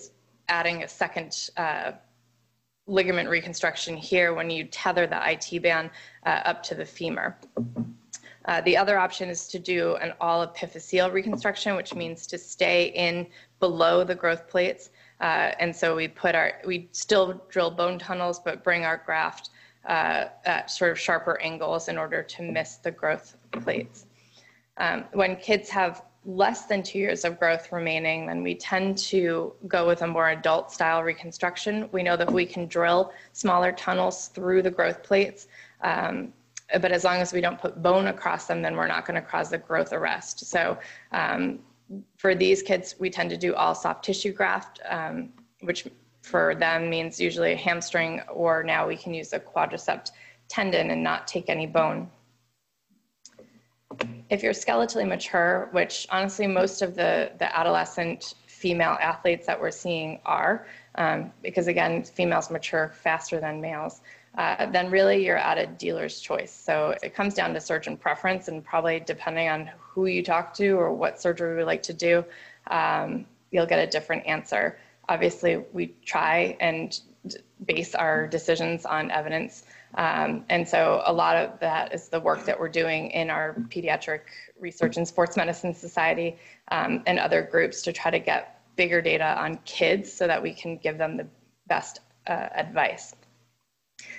[0.49, 1.93] adding a second uh,
[2.87, 5.89] ligament reconstruction here when you tether the IT band
[6.27, 7.35] uh, up to the femur.
[8.45, 12.93] Uh, the other option is to do an all epiphyseal reconstruction, which means to stay
[12.95, 13.27] in
[13.59, 14.91] below the growth plates.
[15.23, 19.49] Uh, and so we put our, we still drill bone tunnels, but bring our graft
[19.87, 24.07] uh, at sort of sharper angles in order to miss the growth plates.
[24.79, 29.53] Um, when kids have less than two years of growth remaining, then we tend to
[29.67, 31.89] go with a more adult style reconstruction.
[31.91, 35.49] We know that we can drill smaller tunnels through the growth plates,
[35.83, 36.33] um,
[36.81, 39.27] but as long as we don't put bone across them, then we're not going to
[39.27, 40.47] cause the growth arrest.
[40.47, 40.79] So
[41.11, 41.59] um,
[42.17, 45.31] for these kids, we tend to do all soft tissue graft, um,
[45.61, 45.87] which
[46.23, 50.11] for them means usually a hamstring, or now we can use a quadricep
[50.49, 52.09] tendon and not take any bone.
[54.31, 59.71] If you're skeletally mature, which honestly most of the, the adolescent female athletes that we're
[59.71, 64.01] seeing are, um, because again, females mature faster than males,
[64.39, 66.53] uh, then really you're at a dealer's choice.
[66.53, 70.71] So it comes down to surgeon preference and probably depending on who you talk to
[70.71, 72.25] or what surgery we like to do,
[72.71, 74.79] um, you'll get a different answer.
[75.09, 77.01] Obviously, we try and
[77.67, 79.65] base our decisions on evidence.
[79.95, 83.55] Um, and so a lot of that is the work that we're doing in our
[83.69, 84.23] Pediatric
[84.59, 86.37] Research and Sports Medicine Society
[86.71, 90.53] um, and other groups to try to get bigger data on kids so that we
[90.53, 91.27] can give them the
[91.67, 93.15] best uh, advice.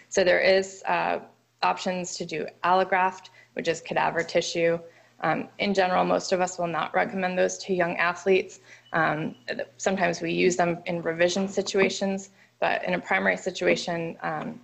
[0.09, 1.19] So there is uh,
[1.63, 4.79] options to do allograft, which is cadaver tissue.
[5.21, 8.59] Um, in general, most of us will not recommend those to young athletes.
[8.93, 9.35] Um,
[9.77, 12.29] sometimes we use them in revision situations,
[12.59, 14.59] but in a primary situation, um,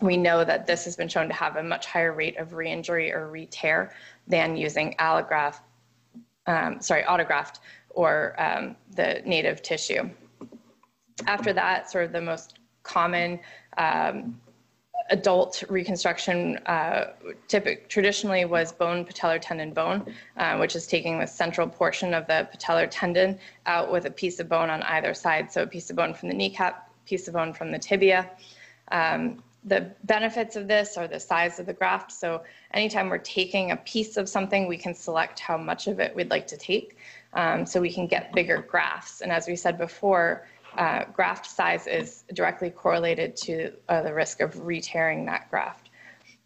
[0.00, 3.12] we know that this has been shown to have a much higher rate of re-injury
[3.12, 3.92] or re-tear
[4.26, 5.60] than using allograft,
[6.46, 7.58] um, sorry, autograft
[7.90, 10.08] or um, the native tissue.
[11.26, 13.40] After that, sort of the most common
[13.76, 14.40] um,
[15.10, 17.12] adult reconstruction uh,
[17.48, 22.26] typic, traditionally was bone patellar tendon bone, uh, which is taking the central portion of
[22.26, 25.50] the patellar tendon out with a piece of bone on either side.
[25.50, 28.30] So a piece of bone from the kneecap, piece of bone from the tibia.
[28.92, 32.12] Um, the benefits of this are the size of the graft.
[32.12, 32.42] So
[32.72, 36.30] anytime we're taking a piece of something, we can select how much of it we'd
[36.30, 36.96] like to take.
[37.34, 39.20] Um, so we can get bigger grafts.
[39.20, 40.46] And as we said before,
[40.76, 45.90] uh, graft size is directly correlated to uh, the risk of re-tearing that graft.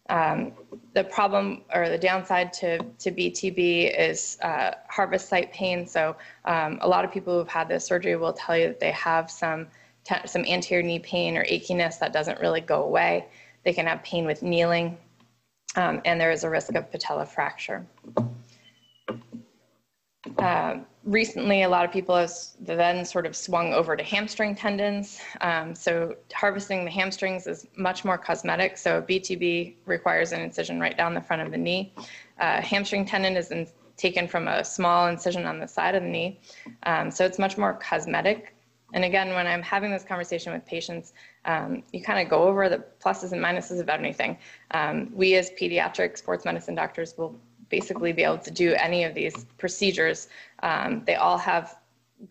[0.09, 0.51] Um,
[0.93, 5.87] the problem or the downside to, to BTB is uh, harvest site pain.
[5.87, 6.15] So
[6.45, 9.31] um, a lot of people who've had this surgery will tell you that they have
[9.31, 9.67] some
[10.25, 13.25] some anterior knee pain or achiness that doesn't really go away.
[13.63, 14.97] They can have pain with kneeling,
[15.77, 17.85] um, and there is a risk of patella fracture.
[20.43, 25.19] Uh, recently, a lot of people have then sort of swung over to hamstring tendons.
[25.41, 28.77] Um, so harvesting the hamstrings is much more cosmetic.
[28.77, 31.93] So BTB requires an incision right down the front of the knee.
[32.39, 36.09] Uh, hamstring tendon is in, taken from a small incision on the side of the
[36.09, 36.39] knee.
[36.83, 38.55] Um, so it's much more cosmetic.
[38.93, 41.13] And again, when I'm having this conversation with patients,
[41.45, 44.37] um, you kind of go over the pluses and minuses of anything.
[44.71, 47.39] Um, we as pediatric sports medicine doctors will
[47.77, 50.19] basically be able to do any of these procedures.
[50.69, 51.65] Um, they all have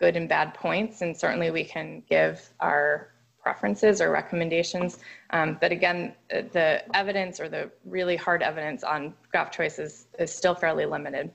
[0.02, 3.08] good and bad points, and certainly we can give our
[3.42, 4.90] preferences or recommendations.
[5.30, 5.98] Um, but again,
[6.30, 11.26] the evidence or the really hard evidence on graft choices is still fairly limited.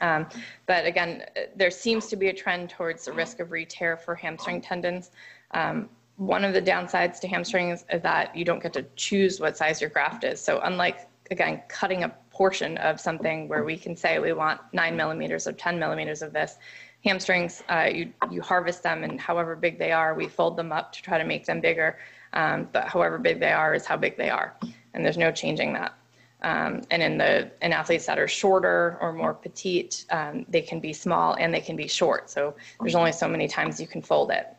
[0.00, 0.26] Um,
[0.66, 1.12] but again,
[1.56, 5.10] there seems to be a trend towards the risk of re-tear for hamstring tendons.
[5.50, 9.56] Um, one of the downsides to hamstrings is that you don't get to choose what
[9.56, 10.40] size your graft is.
[10.40, 10.98] So unlike,
[11.34, 15.52] again, cutting a portion of something where we can say we want nine millimeters or
[15.52, 16.58] 10 millimeters of this,
[17.04, 20.92] hamstrings, uh, you, you harvest them and however big they are, we fold them up
[20.92, 21.98] to try to make them bigger.
[22.32, 24.54] Um, but however big they are is how big they are.
[24.94, 25.94] And there's no changing that.
[26.42, 30.78] Um, and in the in athletes that are shorter or more petite, um, they can
[30.78, 32.30] be small and they can be short.
[32.30, 34.53] So there's only so many times you can fold it.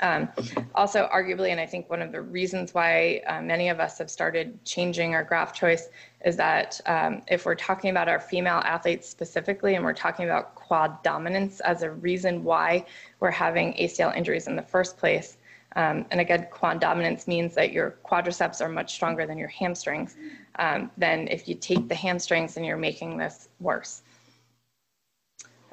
[0.00, 0.28] Um,
[0.74, 4.10] also, arguably, and I think one of the reasons why uh, many of us have
[4.10, 5.88] started changing our graft choice
[6.24, 10.54] is that um, if we're talking about our female athletes specifically, and we're talking about
[10.54, 12.84] quad dominance as a reason why
[13.20, 15.36] we're having ACL injuries in the first place,
[15.76, 20.16] um, and again, quad dominance means that your quadriceps are much stronger than your hamstrings.
[20.58, 24.02] Um, then if you take the hamstrings and you're making this worse.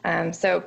[0.04, 0.64] Um, so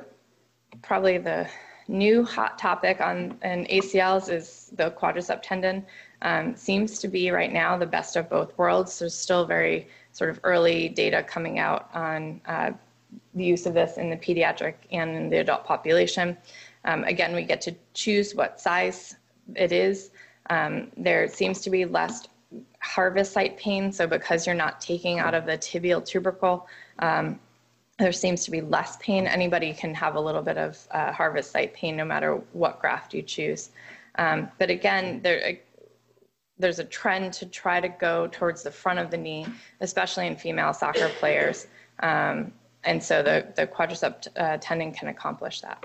[0.81, 1.47] probably the
[1.89, 5.85] new hot topic on an ACLs is the quadricep tendon.
[6.21, 8.99] Um, seems to be right now the best of both worlds.
[8.99, 12.71] There's still very sort of early data coming out on uh,
[13.33, 16.37] the use of this in the pediatric and in the adult population.
[16.85, 19.15] Um, again, we get to choose what size
[19.55, 20.11] it is.
[20.49, 22.27] Um, there seems to be less
[22.81, 23.91] harvest site pain.
[23.91, 26.67] So because you're not taking out of the tibial tubercle,
[26.99, 27.39] um,
[27.99, 29.27] there seems to be less pain.
[29.27, 33.13] Anybody can have a little bit of uh, harvest site pain no matter what graft
[33.13, 33.69] you choose.
[34.15, 35.59] Um, but again, there,
[36.57, 39.45] there's a trend to try to go towards the front of the knee,
[39.81, 41.67] especially in female soccer players.
[41.99, 42.53] Um,
[42.85, 45.83] and so the, the quadricep uh, tendon can accomplish that.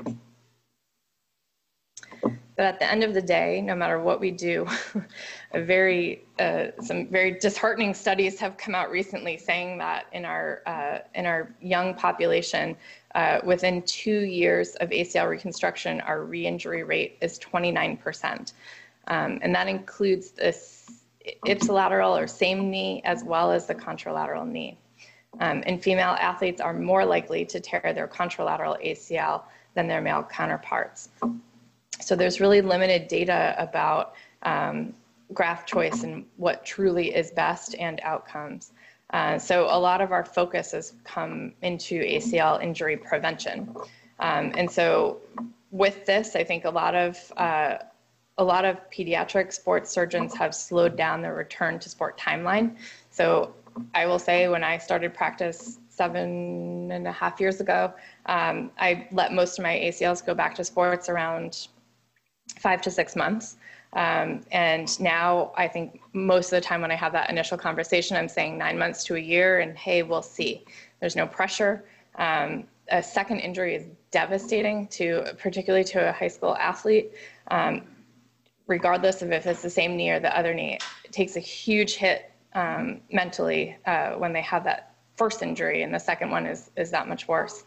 [2.56, 4.66] But at the end of the day, no matter what we do,
[5.52, 10.62] a very uh, some very disheartening studies have come out recently saying that in our
[10.66, 12.76] uh, in our young population,
[13.14, 18.52] uh, within two years of ACL reconstruction, our re-injury rate is 29%,
[19.08, 21.04] um, and that includes this
[21.46, 24.78] ipsilateral or same knee as well as the contralateral knee.
[25.40, 29.42] Um, and female athletes are more likely to tear their contralateral ACL
[29.74, 31.08] than their male counterparts.
[32.00, 34.94] So there's really limited data about um,
[35.32, 38.72] graft choice and what truly is best and outcomes.
[39.10, 43.74] Uh, so a lot of our focus has come into ACL injury prevention.
[44.18, 45.20] Um, and so
[45.70, 47.78] with this, I think a lot of uh,
[48.38, 52.76] a lot of pediatric sports surgeons have slowed down their return to sport timeline.
[53.10, 53.54] So
[53.94, 57.92] I will say when I started practice seven and a half years ago,
[58.26, 61.68] um, I let most of my ACLs go back to sports around
[62.58, 63.56] five to six months.
[63.94, 68.16] Um, and now I think most of the time when I have that initial conversation,
[68.16, 70.64] I'm saying nine months to a year, and hey, we'll see.
[71.00, 71.84] There's no pressure.
[72.16, 77.12] Um, a second injury is devastating to, particularly to a high school athlete.
[77.48, 77.82] Um,
[78.66, 81.94] regardless of if it's the same knee or the other knee, it takes a huge
[81.94, 86.70] hit um, mentally uh, when they have that first injury, and the second one is
[86.76, 87.64] is that much worse.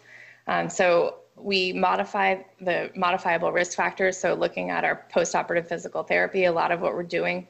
[0.47, 4.17] Um, so we modify the modifiable risk factors.
[4.17, 7.47] So looking at our postoperative physical therapy, a lot of what we're doing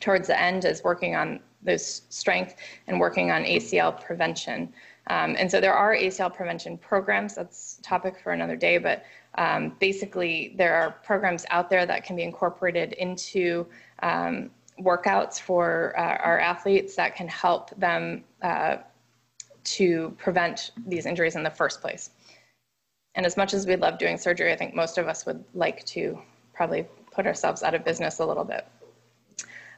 [0.00, 2.56] towards the end is working on this strength
[2.86, 4.72] and working on ACL prevention.
[5.08, 7.34] Um, and so there are ACL prevention programs.
[7.34, 9.04] That's topic for another day, but
[9.36, 13.66] um, basically there are programs out there that can be incorporated into
[14.02, 14.50] um,
[14.80, 18.76] workouts for uh, our athletes that can help them uh,
[19.64, 22.10] to prevent these injuries in the first place.
[23.14, 25.84] And as much as we love doing surgery, I think most of us would like
[25.86, 26.18] to
[26.52, 28.66] probably put ourselves out of business a little bit.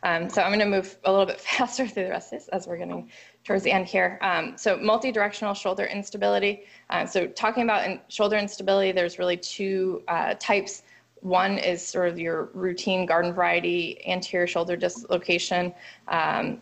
[0.02, 2.48] Um, so I'm going to move a little bit faster through the rest of this
[2.48, 3.10] as we're getting
[3.44, 4.18] towards the end here.
[4.22, 6.64] Um, so multi-directional shoulder instability.
[6.90, 10.82] Uh, so talking about in shoulder instability, there's really two uh, types.
[11.20, 15.74] One is sort of your routine garden variety anterior shoulder dislocation.
[16.08, 16.60] Um,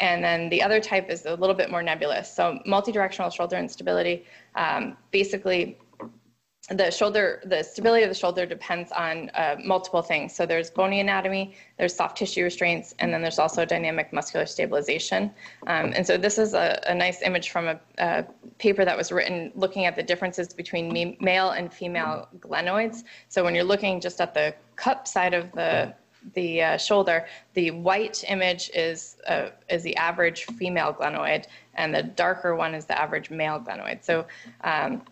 [0.00, 2.32] and then the other type is a little bit more nebulous.
[2.34, 4.24] So multi-directional shoulder instability,
[4.56, 5.78] um, basically
[6.70, 10.34] the shoulder, the stability of the shoulder depends on uh, multiple things.
[10.34, 15.30] So there's bony anatomy, there's soft tissue restraints, and then there's also dynamic muscular stabilization.
[15.66, 18.24] Um, and so this is a, a nice image from a, a,
[18.58, 23.02] paper that was written looking at the differences between male and female glenoids.
[23.28, 25.94] So when you're looking just at the cup side of the
[26.32, 31.44] the uh, shoulder, the white image is uh, is the average female glenoid,
[31.74, 34.02] and the darker one is the average male glenoid.
[34.02, 34.24] So
[34.62, 35.02] um,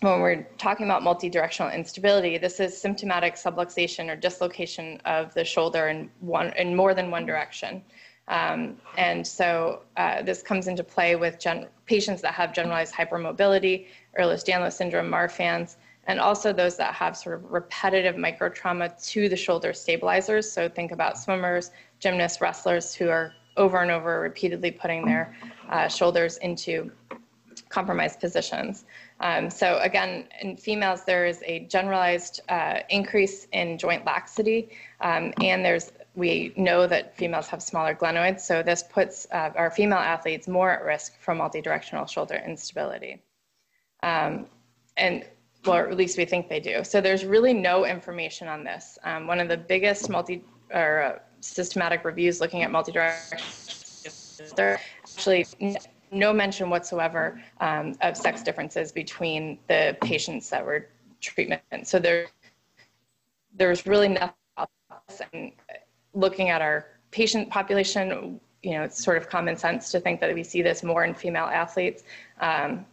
[0.00, 5.88] when we're talking about multi-directional instability, this is symptomatic subluxation or dislocation of the shoulder
[5.88, 7.82] in one in more than one direction.
[8.28, 11.44] Um, and so uh, this comes into play with
[11.84, 13.88] patients that have generalized hypermobility,
[14.18, 15.76] Ehlers-Danlos syndrome, Marfan's,
[16.06, 20.50] and also those that have sort of repetitive microtrauma to the shoulder stabilizers.
[20.50, 25.36] So think about swimmers, gymnasts, wrestlers who are over and over repeatedly putting their
[25.68, 26.90] uh, shoulders into
[27.68, 28.84] compromised positions.
[29.20, 35.34] Um, so again, in females, there is a generalized uh, increase in joint laxity, um,
[35.42, 39.98] and there's we know that females have smaller glenoids, so this puts uh, our female
[39.98, 43.22] athletes more at risk for multidirectional shoulder instability.
[44.02, 44.46] Um,
[44.96, 45.24] and
[45.64, 46.82] well, at least we think they do.
[46.82, 48.98] So there's really no information on this.
[49.04, 50.42] Um, one of the biggest multi
[50.72, 55.46] or uh, systematic reviews looking at multidirectional, actually
[56.10, 60.88] no mention whatsoever um, of sex differences between the patients that were
[61.20, 61.62] treatment.
[61.84, 62.26] So there,
[63.56, 64.34] there's really nothing
[65.32, 65.52] and
[66.14, 70.34] looking at our patient population, you know, it's sort of common sense to think that
[70.34, 72.04] we see this more in female athletes,
[72.40, 72.84] um,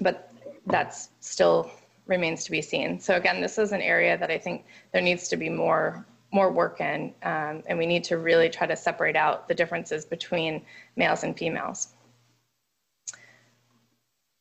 [0.00, 0.30] but
[0.66, 1.70] that's still
[2.06, 3.00] remains to be seen.
[3.00, 6.50] So again, this is an area that I think there needs to be more more
[6.50, 10.60] work in, um, and we need to really try to separate out the differences between
[10.96, 11.94] males and females.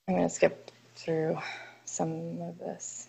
[0.08, 1.40] I'm going to skip through
[1.86, 3.08] some of this.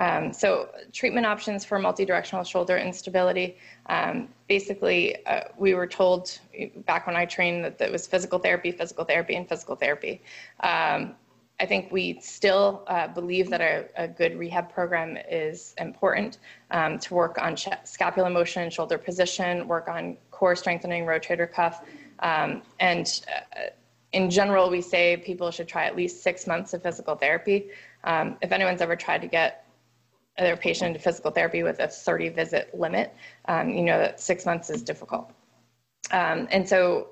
[0.00, 3.56] Um, so treatment options for multidirectional shoulder instability.
[3.86, 6.38] Um, basically, uh, we were told
[6.86, 10.22] back when I trained that it was physical therapy, physical therapy, and physical therapy.
[10.60, 11.14] Um,
[11.60, 16.38] I think we still uh, believe that a, a, good rehab program is important
[16.70, 21.84] um, to work on scapular motion and shoulder position, work on core strengthening, rotator cuff,
[22.20, 23.22] um, and
[23.56, 23.70] uh,
[24.12, 27.70] in general, we say people should try at least six months of physical therapy.
[28.04, 29.66] Um, if anyone's ever tried to get
[30.38, 33.14] their patient into physical therapy with a 30 visit limit,
[33.46, 35.30] um, you know that six months is difficult.
[36.10, 37.08] Um, and so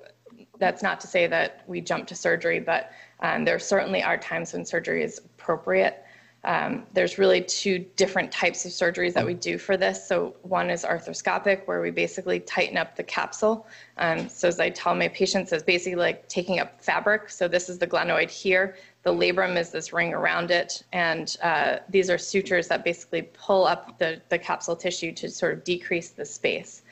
[0.59, 2.91] that's not to say that we jump to surgery, but
[3.21, 6.03] um, there certainly are times when surgery is appropriate.
[6.47, 10.07] Um, there's really two different types of surgeries that we do for this.
[10.07, 13.67] So one is arthroscopic, where we basically tighten up the capsule.
[13.99, 17.31] Um, so as I tell my patients, it's basically like taking up fabric.
[17.31, 18.77] So this is the glenoid here.
[19.03, 20.85] The labrum is this ring around it.
[20.93, 25.53] And uh, these are sutures that basically pull up the, the capsule tissue to sort
[25.53, 26.83] of decrease the space.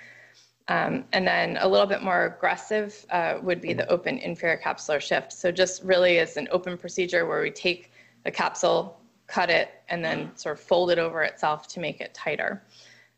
[0.67, 5.01] Um, and then a little bit more aggressive uh, would be the open inferior capsular
[5.01, 5.33] shift.
[5.33, 7.93] So just really is an open procedure where we take
[8.25, 12.12] the capsule, cut it, and then sort of fold it over itself to make it
[12.14, 12.62] tighter.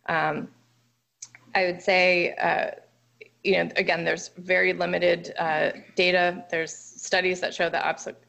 [0.08, 0.48] Um,
[1.54, 2.70] I would say, uh,
[3.42, 6.44] you know, again, there's very limited uh, data.
[6.50, 7.84] There's studies that show that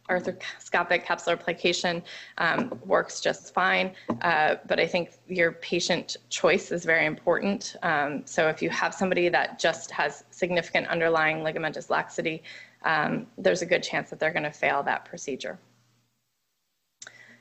[0.09, 2.03] arthroscopic capsular plication
[2.37, 3.93] um, works just fine.
[4.21, 7.75] Uh, but I think your patient choice is very important.
[7.81, 12.43] Um, so if you have somebody that just has significant underlying ligamentous laxity,
[12.83, 15.57] um, there's a good chance that they're going to fail that procedure.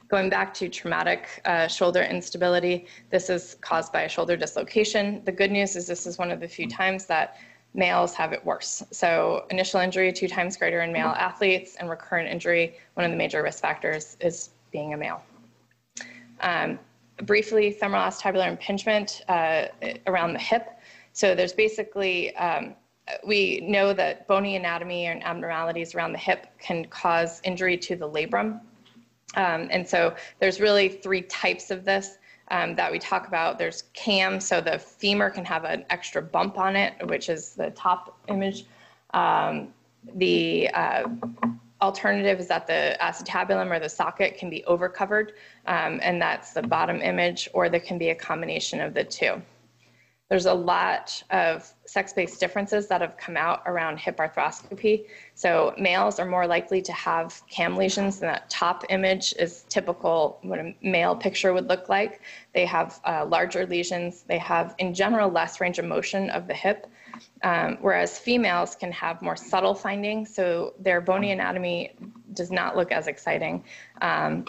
[0.09, 5.23] Going back to traumatic uh, shoulder instability, this is caused by a shoulder dislocation.
[5.25, 7.39] The good news is this is one of the few times that
[7.75, 8.85] males have it worse.
[8.91, 13.17] So initial injury two times greater in male athletes and recurrent injury, one of the
[13.17, 15.23] major risk factors is being a male.
[16.41, 16.79] Um,
[17.25, 19.67] briefly, femoral acetabular impingement uh,
[20.07, 20.69] around the hip.
[21.13, 22.75] So there's basically, um,
[23.27, 28.09] we know that bony anatomy and abnormalities around the hip can cause injury to the
[28.09, 28.61] labrum.
[29.37, 32.19] Um, and so there's really three types of this
[32.51, 33.59] um, that we talk about.
[33.59, 37.71] There's cam, so the femur can have an extra bump on it, which is the
[37.71, 38.67] top image.
[39.13, 39.69] Um,
[40.15, 41.05] the uh,
[41.83, 45.33] alternative is that the acetabulum or the socket can be overcovered,
[45.67, 49.41] um, and that's the bottom image, or there can be a combination of the two.
[50.29, 55.07] There's a lot of sex-based differences that have come out around hip arthroscopy.
[55.35, 60.41] So males are more likely to have cam lesions, and that top image is typical
[60.43, 62.23] what a male picture would look like.
[62.55, 64.25] They have uh, larger lesions.
[64.27, 66.89] They have, in general, less range of motion of the hip,
[67.43, 70.35] um, whereas females can have more subtle findings.
[70.35, 71.95] So their bony anatomy
[72.33, 73.63] does not look as exciting.
[74.03, 74.45] Um,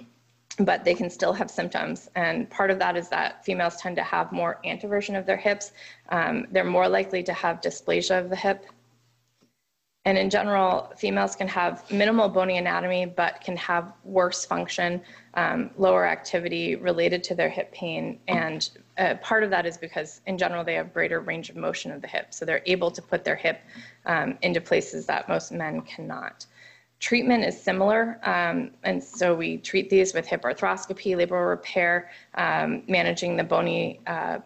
[0.60, 2.10] but they can still have symptoms.
[2.16, 5.72] And part of that is that females tend to have more anteversion of their hips.
[6.10, 8.66] Um, they're more likely to have dysplasia of the hip.
[10.06, 15.02] And in general, females can have minimal bony anatomy, but can have worse function,
[15.34, 18.18] um, lower activity related to their hip pain.
[18.30, 21.92] And uh, part of that is because, in general, they have greater range of motion
[21.92, 22.34] of the hip.
[22.34, 23.60] So they're able to put their hip
[24.06, 26.46] um, into places that most men cannot.
[27.00, 32.82] Treatment is similar, um, and so we treat these with hip arthroscopy, labral repair, um,
[32.88, 34.40] managing the bony uh,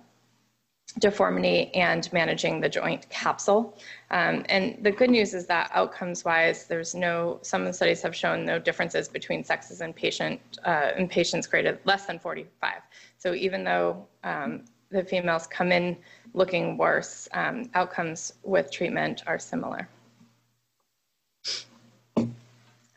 [0.99, 3.77] deformity, and managing the joint capsule.
[4.09, 7.39] Um, and the good news is that outcomes-wise, there's no.
[7.41, 12.05] Some studies have shown no differences between sexes in patient uh, in patients graded less
[12.05, 12.81] than 45.
[13.17, 15.95] So even though um, the females come in
[16.33, 19.87] looking worse, um, outcomes with treatment are similar.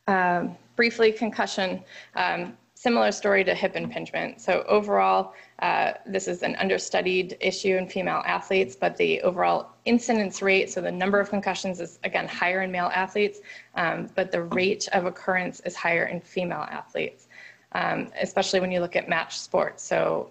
[0.06, 1.82] Um, briefly, concussion,
[2.14, 4.40] um, similar story to hip impingement.
[4.40, 10.42] So overall, uh, this is an understudied issue in female athletes, but the overall incidence
[10.42, 13.40] rate, so the number of concussions is again higher in male athletes,
[13.76, 17.28] um, but the rate of occurrence is higher in female athletes,
[17.72, 19.82] um, especially when you look at match sports.
[19.82, 20.30] So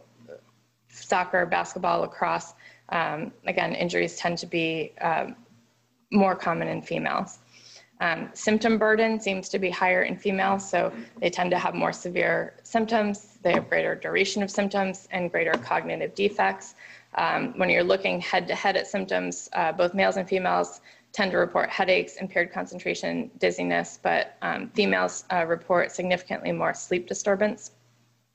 [0.90, 2.54] soccer, basketball, lacrosse,
[2.90, 5.36] um, again, injuries tend to be um,
[6.12, 7.40] more common in females.
[8.04, 10.92] Um, symptom burden seems to be higher in females, so
[11.22, 13.38] they tend to have more severe symptoms.
[13.42, 16.76] They have greater duration of symptoms and greater cognitive defects.
[17.16, 20.82] Um, when you're looking head to head at symptoms, uh, both males and females
[21.14, 27.08] tend to report headaches, impaired concentration, dizziness, but um, females uh, report significantly more sleep
[27.08, 27.72] disturbance.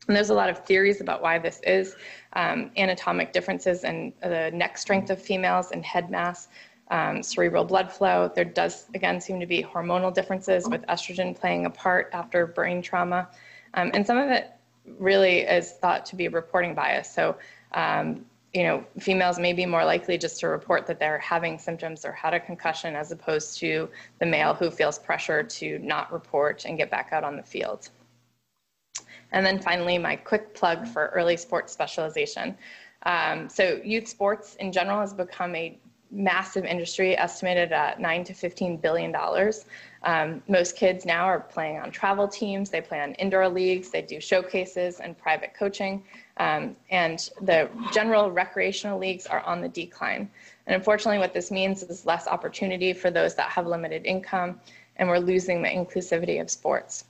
[0.06, 1.94] And there's a lot of theories about why this is.
[2.32, 6.48] Um, anatomic differences in the neck strength of females and head mass,
[6.90, 8.30] um, cerebral blood flow.
[8.34, 12.82] There does, again, seem to be hormonal differences with estrogen playing a part after brain
[12.82, 13.28] trauma.
[13.74, 14.50] Um, and some of it
[14.98, 17.10] really is thought to be reporting bias.
[17.10, 17.36] So,
[17.72, 18.24] um,
[18.54, 22.12] you know, females may be more likely just to report that they're having symptoms or
[22.12, 23.88] had a concussion as opposed to
[24.20, 27.90] the male who feels pressure to not report and get back out on the field.
[29.32, 32.56] And then finally, my quick plug for early sports specialization.
[33.02, 35.78] Um, so youth sports in general has become a
[36.10, 39.66] massive industry estimated at 9 to 15 billion dollars.
[40.04, 44.02] Um, most kids now are playing on travel teams they play on indoor leagues they
[44.02, 46.04] do showcases and private coaching.
[46.36, 50.30] Um, and the general recreational leagues are on the decline.
[50.66, 54.60] And unfortunately what this means is less opportunity for those that have limited income
[54.96, 57.04] and we're losing the inclusivity of sports.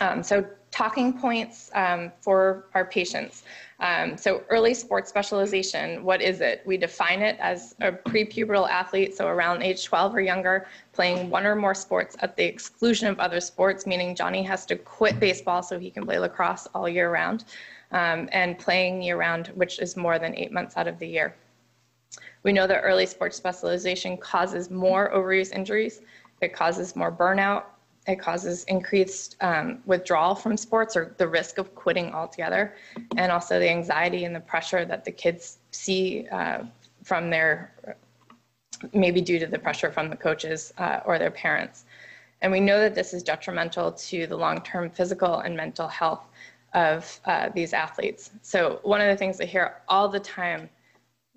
[0.00, 3.44] Um, so talking points um, for our patients.
[3.78, 6.62] Um, so early sports specialization, what is it?
[6.64, 11.46] We define it as a prepubertal athlete, so around age 12 or younger, playing one
[11.46, 15.62] or more sports at the exclusion of other sports, meaning Johnny has to quit baseball
[15.62, 17.44] so he can play lacrosse all year round,
[17.90, 21.34] um, and playing year round, which is more than eight months out of the year.
[22.44, 26.00] We know that early sports specialization causes more overuse injuries.
[26.40, 27.64] It causes more burnout,
[28.06, 32.74] it causes increased um, withdrawal from sports or the risk of quitting altogether,
[33.16, 36.64] and also the anxiety and the pressure that the kids see uh,
[37.04, 37.96] from their,
[38.92, 41.84] maybe due to the pressure from the coaches uh, or their parents.
[42.40, 46.26] And we know that this is detrimental to the long term physical and mental health
[46.74, 48.30] of uh, these athletes.
[48.42, 50.68] So, one of the things I hear all the time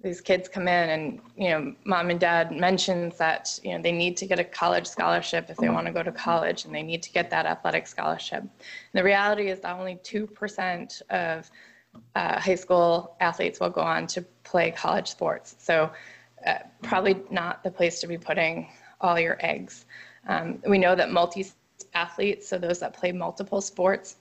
[0.04, 3.92] these kids come in and you know mom and dad mentions that you know they
[3.92, 6.84] need to get a college scholarship if they want to go to college and they
[6.84, 8.42] need to get that athletic scholarship.
[8.42, 8.52] And
[8.94, 11.50] the reality is that only 2% of
[12.16, 15.56] uh, high school athletes will go on to play college sports.
[15.60, 15.90] So
[16.46, 18.70] uh, probably not the place to be putting
[19.02, 19.86] all your eggs.
[20.28, 21.46] Um, we know that multi
[21.94, 24.18] athletes so those that play multiple sports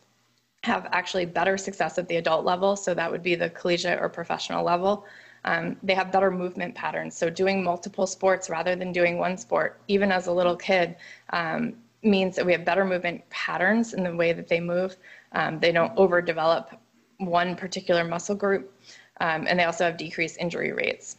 [0.63, 4.09] have actually better success at the adult level so that would be the collegiate or
[4.09, 5.05] professional level
[5.45, 7.17] um, they have better movement patterns.
[7.17, 10.97] So doing multiple sports rather than doing one sport, even as a little kid,
[11.31, 14.97] um, means that we have better movement patterns in the way that they move.
[15.33, 16.77] Um, they don't overdevelop
[17.19, 18.73] one particular muscle group,
[19.21, 21.17] um, and they also have decreased injury rates.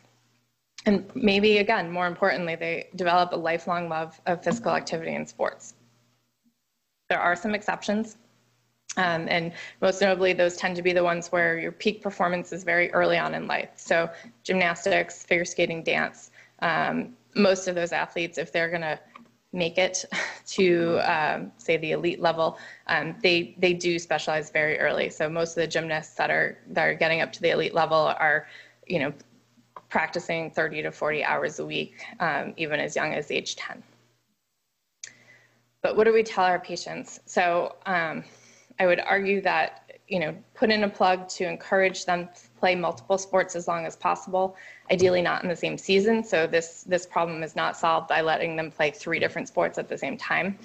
[0.86, 5.74] And maybe again, more importantly, they develop a lifelong love of physical activity and sports.
[7.10, 8.18] There are some exceptions.
[8.98, 12.64] Um, and most notably, those tend to be the ones where your peak performance is
[12.64, 13.70] very early on in life.
[13.76, 14.10] So,
[14.44, 16.32] gymnastics, figure skating, dance.
[16.60, 19.00] Um, most of those athletes, if they're going to
[19.52, 20.06] make it
[20.48, 25.10] to, um, say, the elite level, um, they they do specialize very early.
[25.10, 28.14] So, most of the gymnasts that are that are getting up to the elite level
[28.20, 28.48] are,
[28.88, 29.14] you know,
[29.90, 33.84] practicing 30 to 40 hours a week, um, even as young as age 10.
[35.82, 37.20] But what do we tell our patients?
[37.28, 38.24] So um,
[38.80, 42.76] I would argue that, you know, put in a plug to encourage them to play
[42.76, 44.56] multiple sports as long as possible,
[44.92, 46.24] ideally not in the same season.
[46.24, 49.88] So this, this problem is not solved by letting them play three different sports at
[49.88, 50.58] the same time.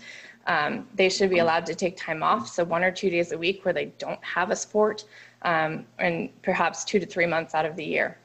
[0.46, 3.38] Um, they should be allowed to take time off, so one or two days a
[3.38, 5.04] week where they don't have a sport,
[5.42, 8.18] um, and perhaps two to three months out of the year.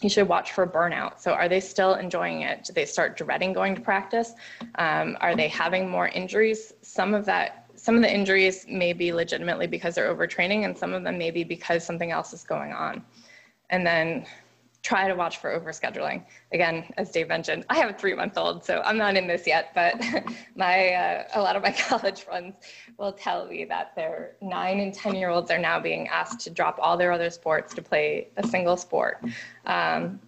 [0.00, 1.20] You should watch for burnout.
[1.20, 2.64] So, are they still enjoying it?
[2.64, 4.32] Do they start dreading going to practice?
[4.76, 6.72] Um, are they having more injuries?
[6.82, 10.94] Some of that some of the injuries may be legitimately because they're overtraining, and some
[10.94, 13.04] of them may be because something else is going on.
[13.68, 14.24] And then
[14.82, 16.24] try to watch for overscheduling.
[16.52, 19.72] Again, as Dave mentioned, I have a three-month-old, so I'm not in this yet.
[19.74, 20.02] But
[20.56, 22.56] my uh, a lot of my college friends
[22.98, 26.96] will tell me that their nine and ten-year-olds are now being asked to drop all
[26.96, 29.22] their other sports to play a single sport.
[29.66, 30.20] Um,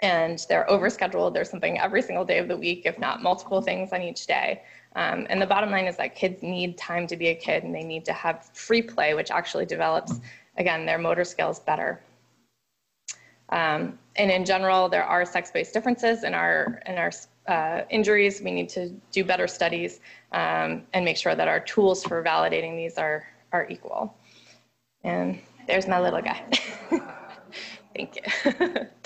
[0.00, 1.32] and they're overscheduled.
[1.32, 4.62] There's something every single day of the week, if not multiple things on each day.
[4.98, 7.72] Um, and the bottom line is that kids need time to be a kid and
[7.72, 10.18] they need to have free play, which actually develops,
[10.56, 12.00] again, their motor skills better.
[13.50, 17.12] Um, and in general, there are sex-based differences in our, in our
[17.46, 18.42] uh, injuries.
[18.42, 20.00] We need to do better studies
[20.32, 24.16] um, and make sure that our tools for validating these are, are equal.
[25.04, 25.38] And
[25.68, 26.42] there's my little guy.
[27.94, 28.86] Thank you.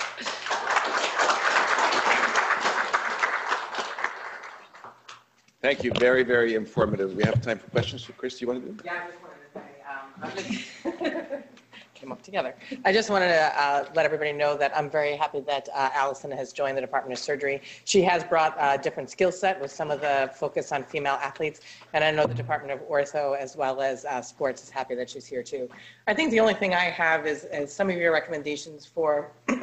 [5.63, 5.93] Thank you.
[5.93, 7.15] Very, very informative.
[7.15, 8.05] We have time for questions.
[8.05, 8.83] So Chris, do you want to do?
[8.83, 10.51] Yeah, I just wanted to say,
[10.83, 11.43] um, just,
[11.93, 12.53] came up together.
[12.83, 16.31] I just wanted to uh, let everybody know that I'm very happy that uh, Allison
[16.31, 17.61] has joined the Department of Surgery.
[17.85, 21.61] She has brought a different skill set with some of the focus on female athletes,
[21.93, 25.09] and I know the Department of Ortho as well as uh, Sports is happy that
[25.09, 25.69] she's here too.
[26.07, 29.31] I think the only thing I have is, is some of your recommendations for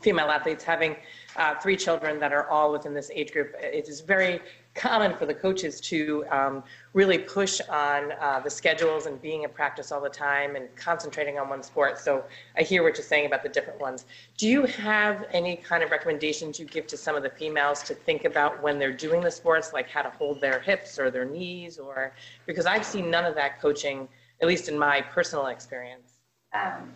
[0.00, 0.94] female athletes having
[1.36, 3.54] uh, three children that are all within this age group.
[3.60, 4.40] It is very
[4.74, 6.62] common for the coaches to um,
[6.92, 11.38] really push on uh, the schedules and being in practice all the time and concentrating
[11.38, 11.98] on one sport.
[11.98, 12.24] So
[12.56, 14.06] I hear what you're saying about the different ones.
[14.36, 17.94] Do you have any kind of recommendations you give to some of the females to
[17.94, 21.24] think about when they're doing the sports, like how to hold their hips or their
[21.24, 22.12] knees, or
[22.46, 24.08] because I've seen none of that coaching,
[24.40, 26.14] at least in my personal experience.
[26.54, 26.92] Um,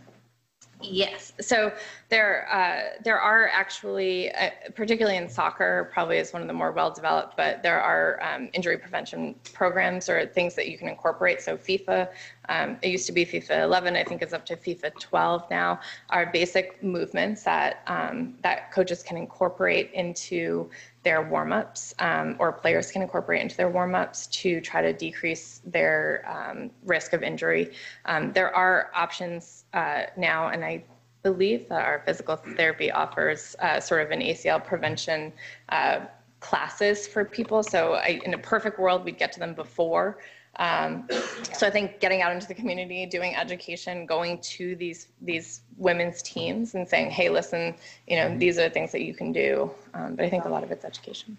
[0.82, 1.32] Yes.
[1.40, 1.72] So
[2.08, 6.72] there, uh, there are actually, uh, particularly in soccer, probably is one of the more
[6.72, 11.40] well developed, but there are um, injury prevention programs or things that you can incorporate.
[11.40, 12.08] So FIFA
[12.48, 15.80] Um, it used to be FIFA 11, I think it's up to FIFA 12 now,
[16.10, 20.68] are basic movements that, um, that coaches can incorporate into
[21.02, 26.24] their warm-ups um, or players can incorporate into their warm-ups to try to decrease their
[26.28, 27.72] um, risk of injury.
[28.04, 30.84] Um, there are options uh, now, and I
[31.22, 35.32] believe that our physical therapy offers uh, sort of an ACL prevention
[35.68, 36.00] uh,
[36.40, 37.62] classes for people.
[37.62, 40.18] So I, in a perfect world, we'd get to them before.
[40.56, 41.08] Um,
[41.54, 46.22] so I think getting out into the community, doing education, going to these these women's
[46.22, 47.74] teams and saying, "Hey, listen,
[48.06, 50.62] you know, these are things that you can do." Um, but I think a lot
[50.62, 51.38] of it's education.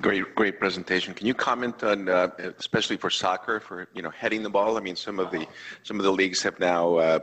[0.00, 1.14] Great, great presentation.
[1.14, 2.28] Can you comment on, uh,
[2.58, 4.76] especially for soccer, for, you know, heading the ball?
[4.76, 5.46] I mean, some of the,
[5.82, 7.18] some of the leagues have now, uh,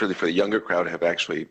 [0.00, 1.48] really for the younger crowd, have actually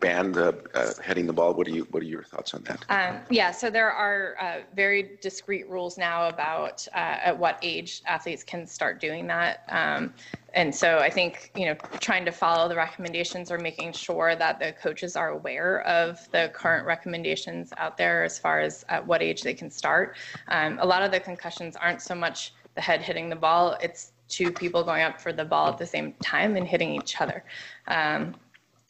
[0.00, 1.54] banned uh, uh, heading the ball.
[1.54, 2.84] What are you, what are your thoughts on that?
[2.88, 8.02] Um, yeah, so there are uh, very discrete rules now about uh, at what age
[8.06, 9.64] athletes can start doing that.
[9.68, 10.14] Um,
[10.54, 14.60] and so I think, you know, trying to follow the recommendations or making sure that
[14.60, 19.22] the coaches are aware of the current recommendations out there as far as at what
[19.22, 20.16] age they can start.
[20.48, 24.12] Um, a lot of the concussions aren't so much the head hitting the ball, it's
[24.28, 27.44] two people going up for the ball at the same time and hitting each other.
[27.88, 28.34] Um,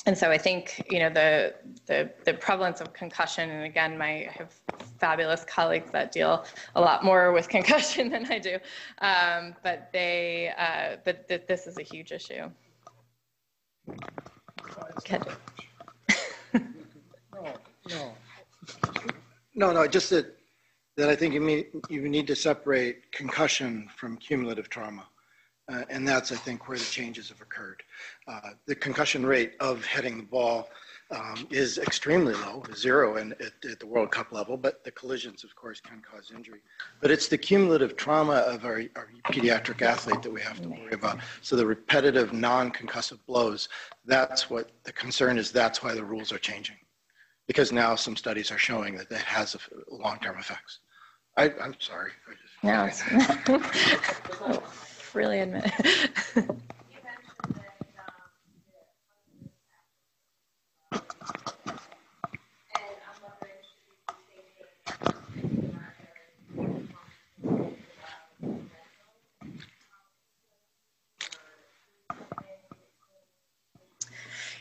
[0.07, 1.55] and so I think you know the,
[1.87, 4.55] the the prevalence of concussion, and again, my I have
[5.01, 6.45] fabulous colleagues that deal
[6.75, 8.59] a lot more with concussion than I do,
[9.01, 12.51] um, but they uh, but th- this is a huge issue.
[17.35, 17.53] No,
[17.91, 18.15] no.
[19.57, 20.37] No, no, just that,
[20.97, 25.07] that I think you mean, you need to separate concussion from cumulative trauma.
[25.71, 27.83] Uh, and that's, I think, where the changes have occurred.
[28.27, 30.71] Uh, the concussion rate of heading the ball
[31.11, 35.45] um, is extremely low, zero in, at, at, the World Cup level, but the collisions,
[35.45, 36.61] of course, can cause injury.
[37.03, 40.93] But it's the cumulative trauma of our, our pediatric athlete that we have to worry
[40.93, 41.19] about.
[41.43, 43.69] So the repetitive, non-concussive blows,
[44.07, 45.53] that's what the concern is.
[45.53, 46.77] That's why the rules are changing.
[47.47, 49.55] Because now some studies are showing that that has
[49.91, 50.79] long-term effects.
[51.37, 52.13] I, am sorry.
[52.63, 53.05] I just,
[54.41, 54.63] no,
[55.15, 55.71] really admit.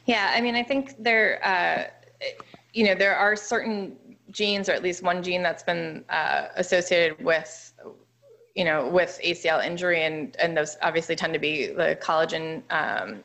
[0.06, 1.88] Yeah, I mean, I think there, uh,
[2.74, 3.96] you know, there are certain
[4.32, 7.74] genes, or at least one gene that's been uh, associated with
[8.56, 13.24] you know, with ACL injury, and and those obviously tend to be the collagen um,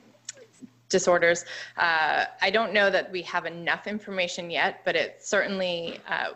[0.88, 1.44] disorders.
[1.76, 6.30] Uh, I don't know that we have enough information yet, but it certainly uh,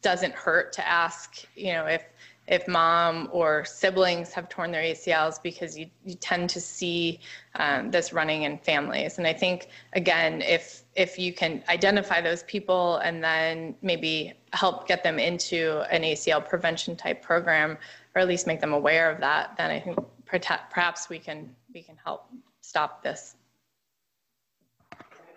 [0.00, 2.02] doesn't hurt to ask, you know, if
[2.48, 7.20] if mom or siblings have torn their ACLs because you, you tend to see
[7.56, 9.18] um, this running in families.
[9.18, 14.88] And I think, again, if, if you can identify those people and then maybe help
[14.88, 17.76] get them into an ACL prevention type program,
[18.14, 21.82] or at least make them aware of that, then I think perhaps we can, we
[21.82, 22.30] can help
[22.62, 23.36] stop this.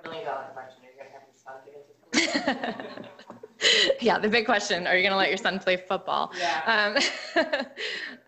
[0.05, 3.09] Million dollar question, are you going to have your son get into
[4.01, 6.31] yeah, the big question: Are you going to let your son play football?
[6.37, 6.95] Yeah.
[6.95, 7.45] Um,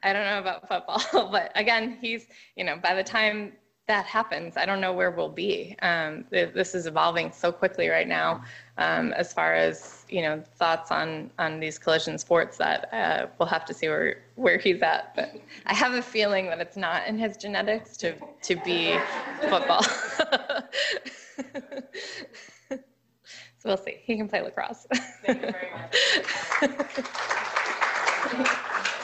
[0.03, 3.53] I don't know about football, but again, he's you know by the time
[3.87, 5.75] that happens, I don't know where we'll be.
[5.81, 8.41] Um, this is evolving so quickly right now,
[8.77, 13.49] um, as far as you know, thoughts on on these collision sports that uh, we'll
[13.49, 15.15] have to see where where he's at.
[15.15, 18.13] But I have a feeling that it's not in his genetics to
[18.43, 18.97] to be
[19.49, 19.85] football.
[23.63, 23.95] So we'll see.
[24.03, 24.85] He can play lacrosse.
[25.25, 26.99] Thank you very much.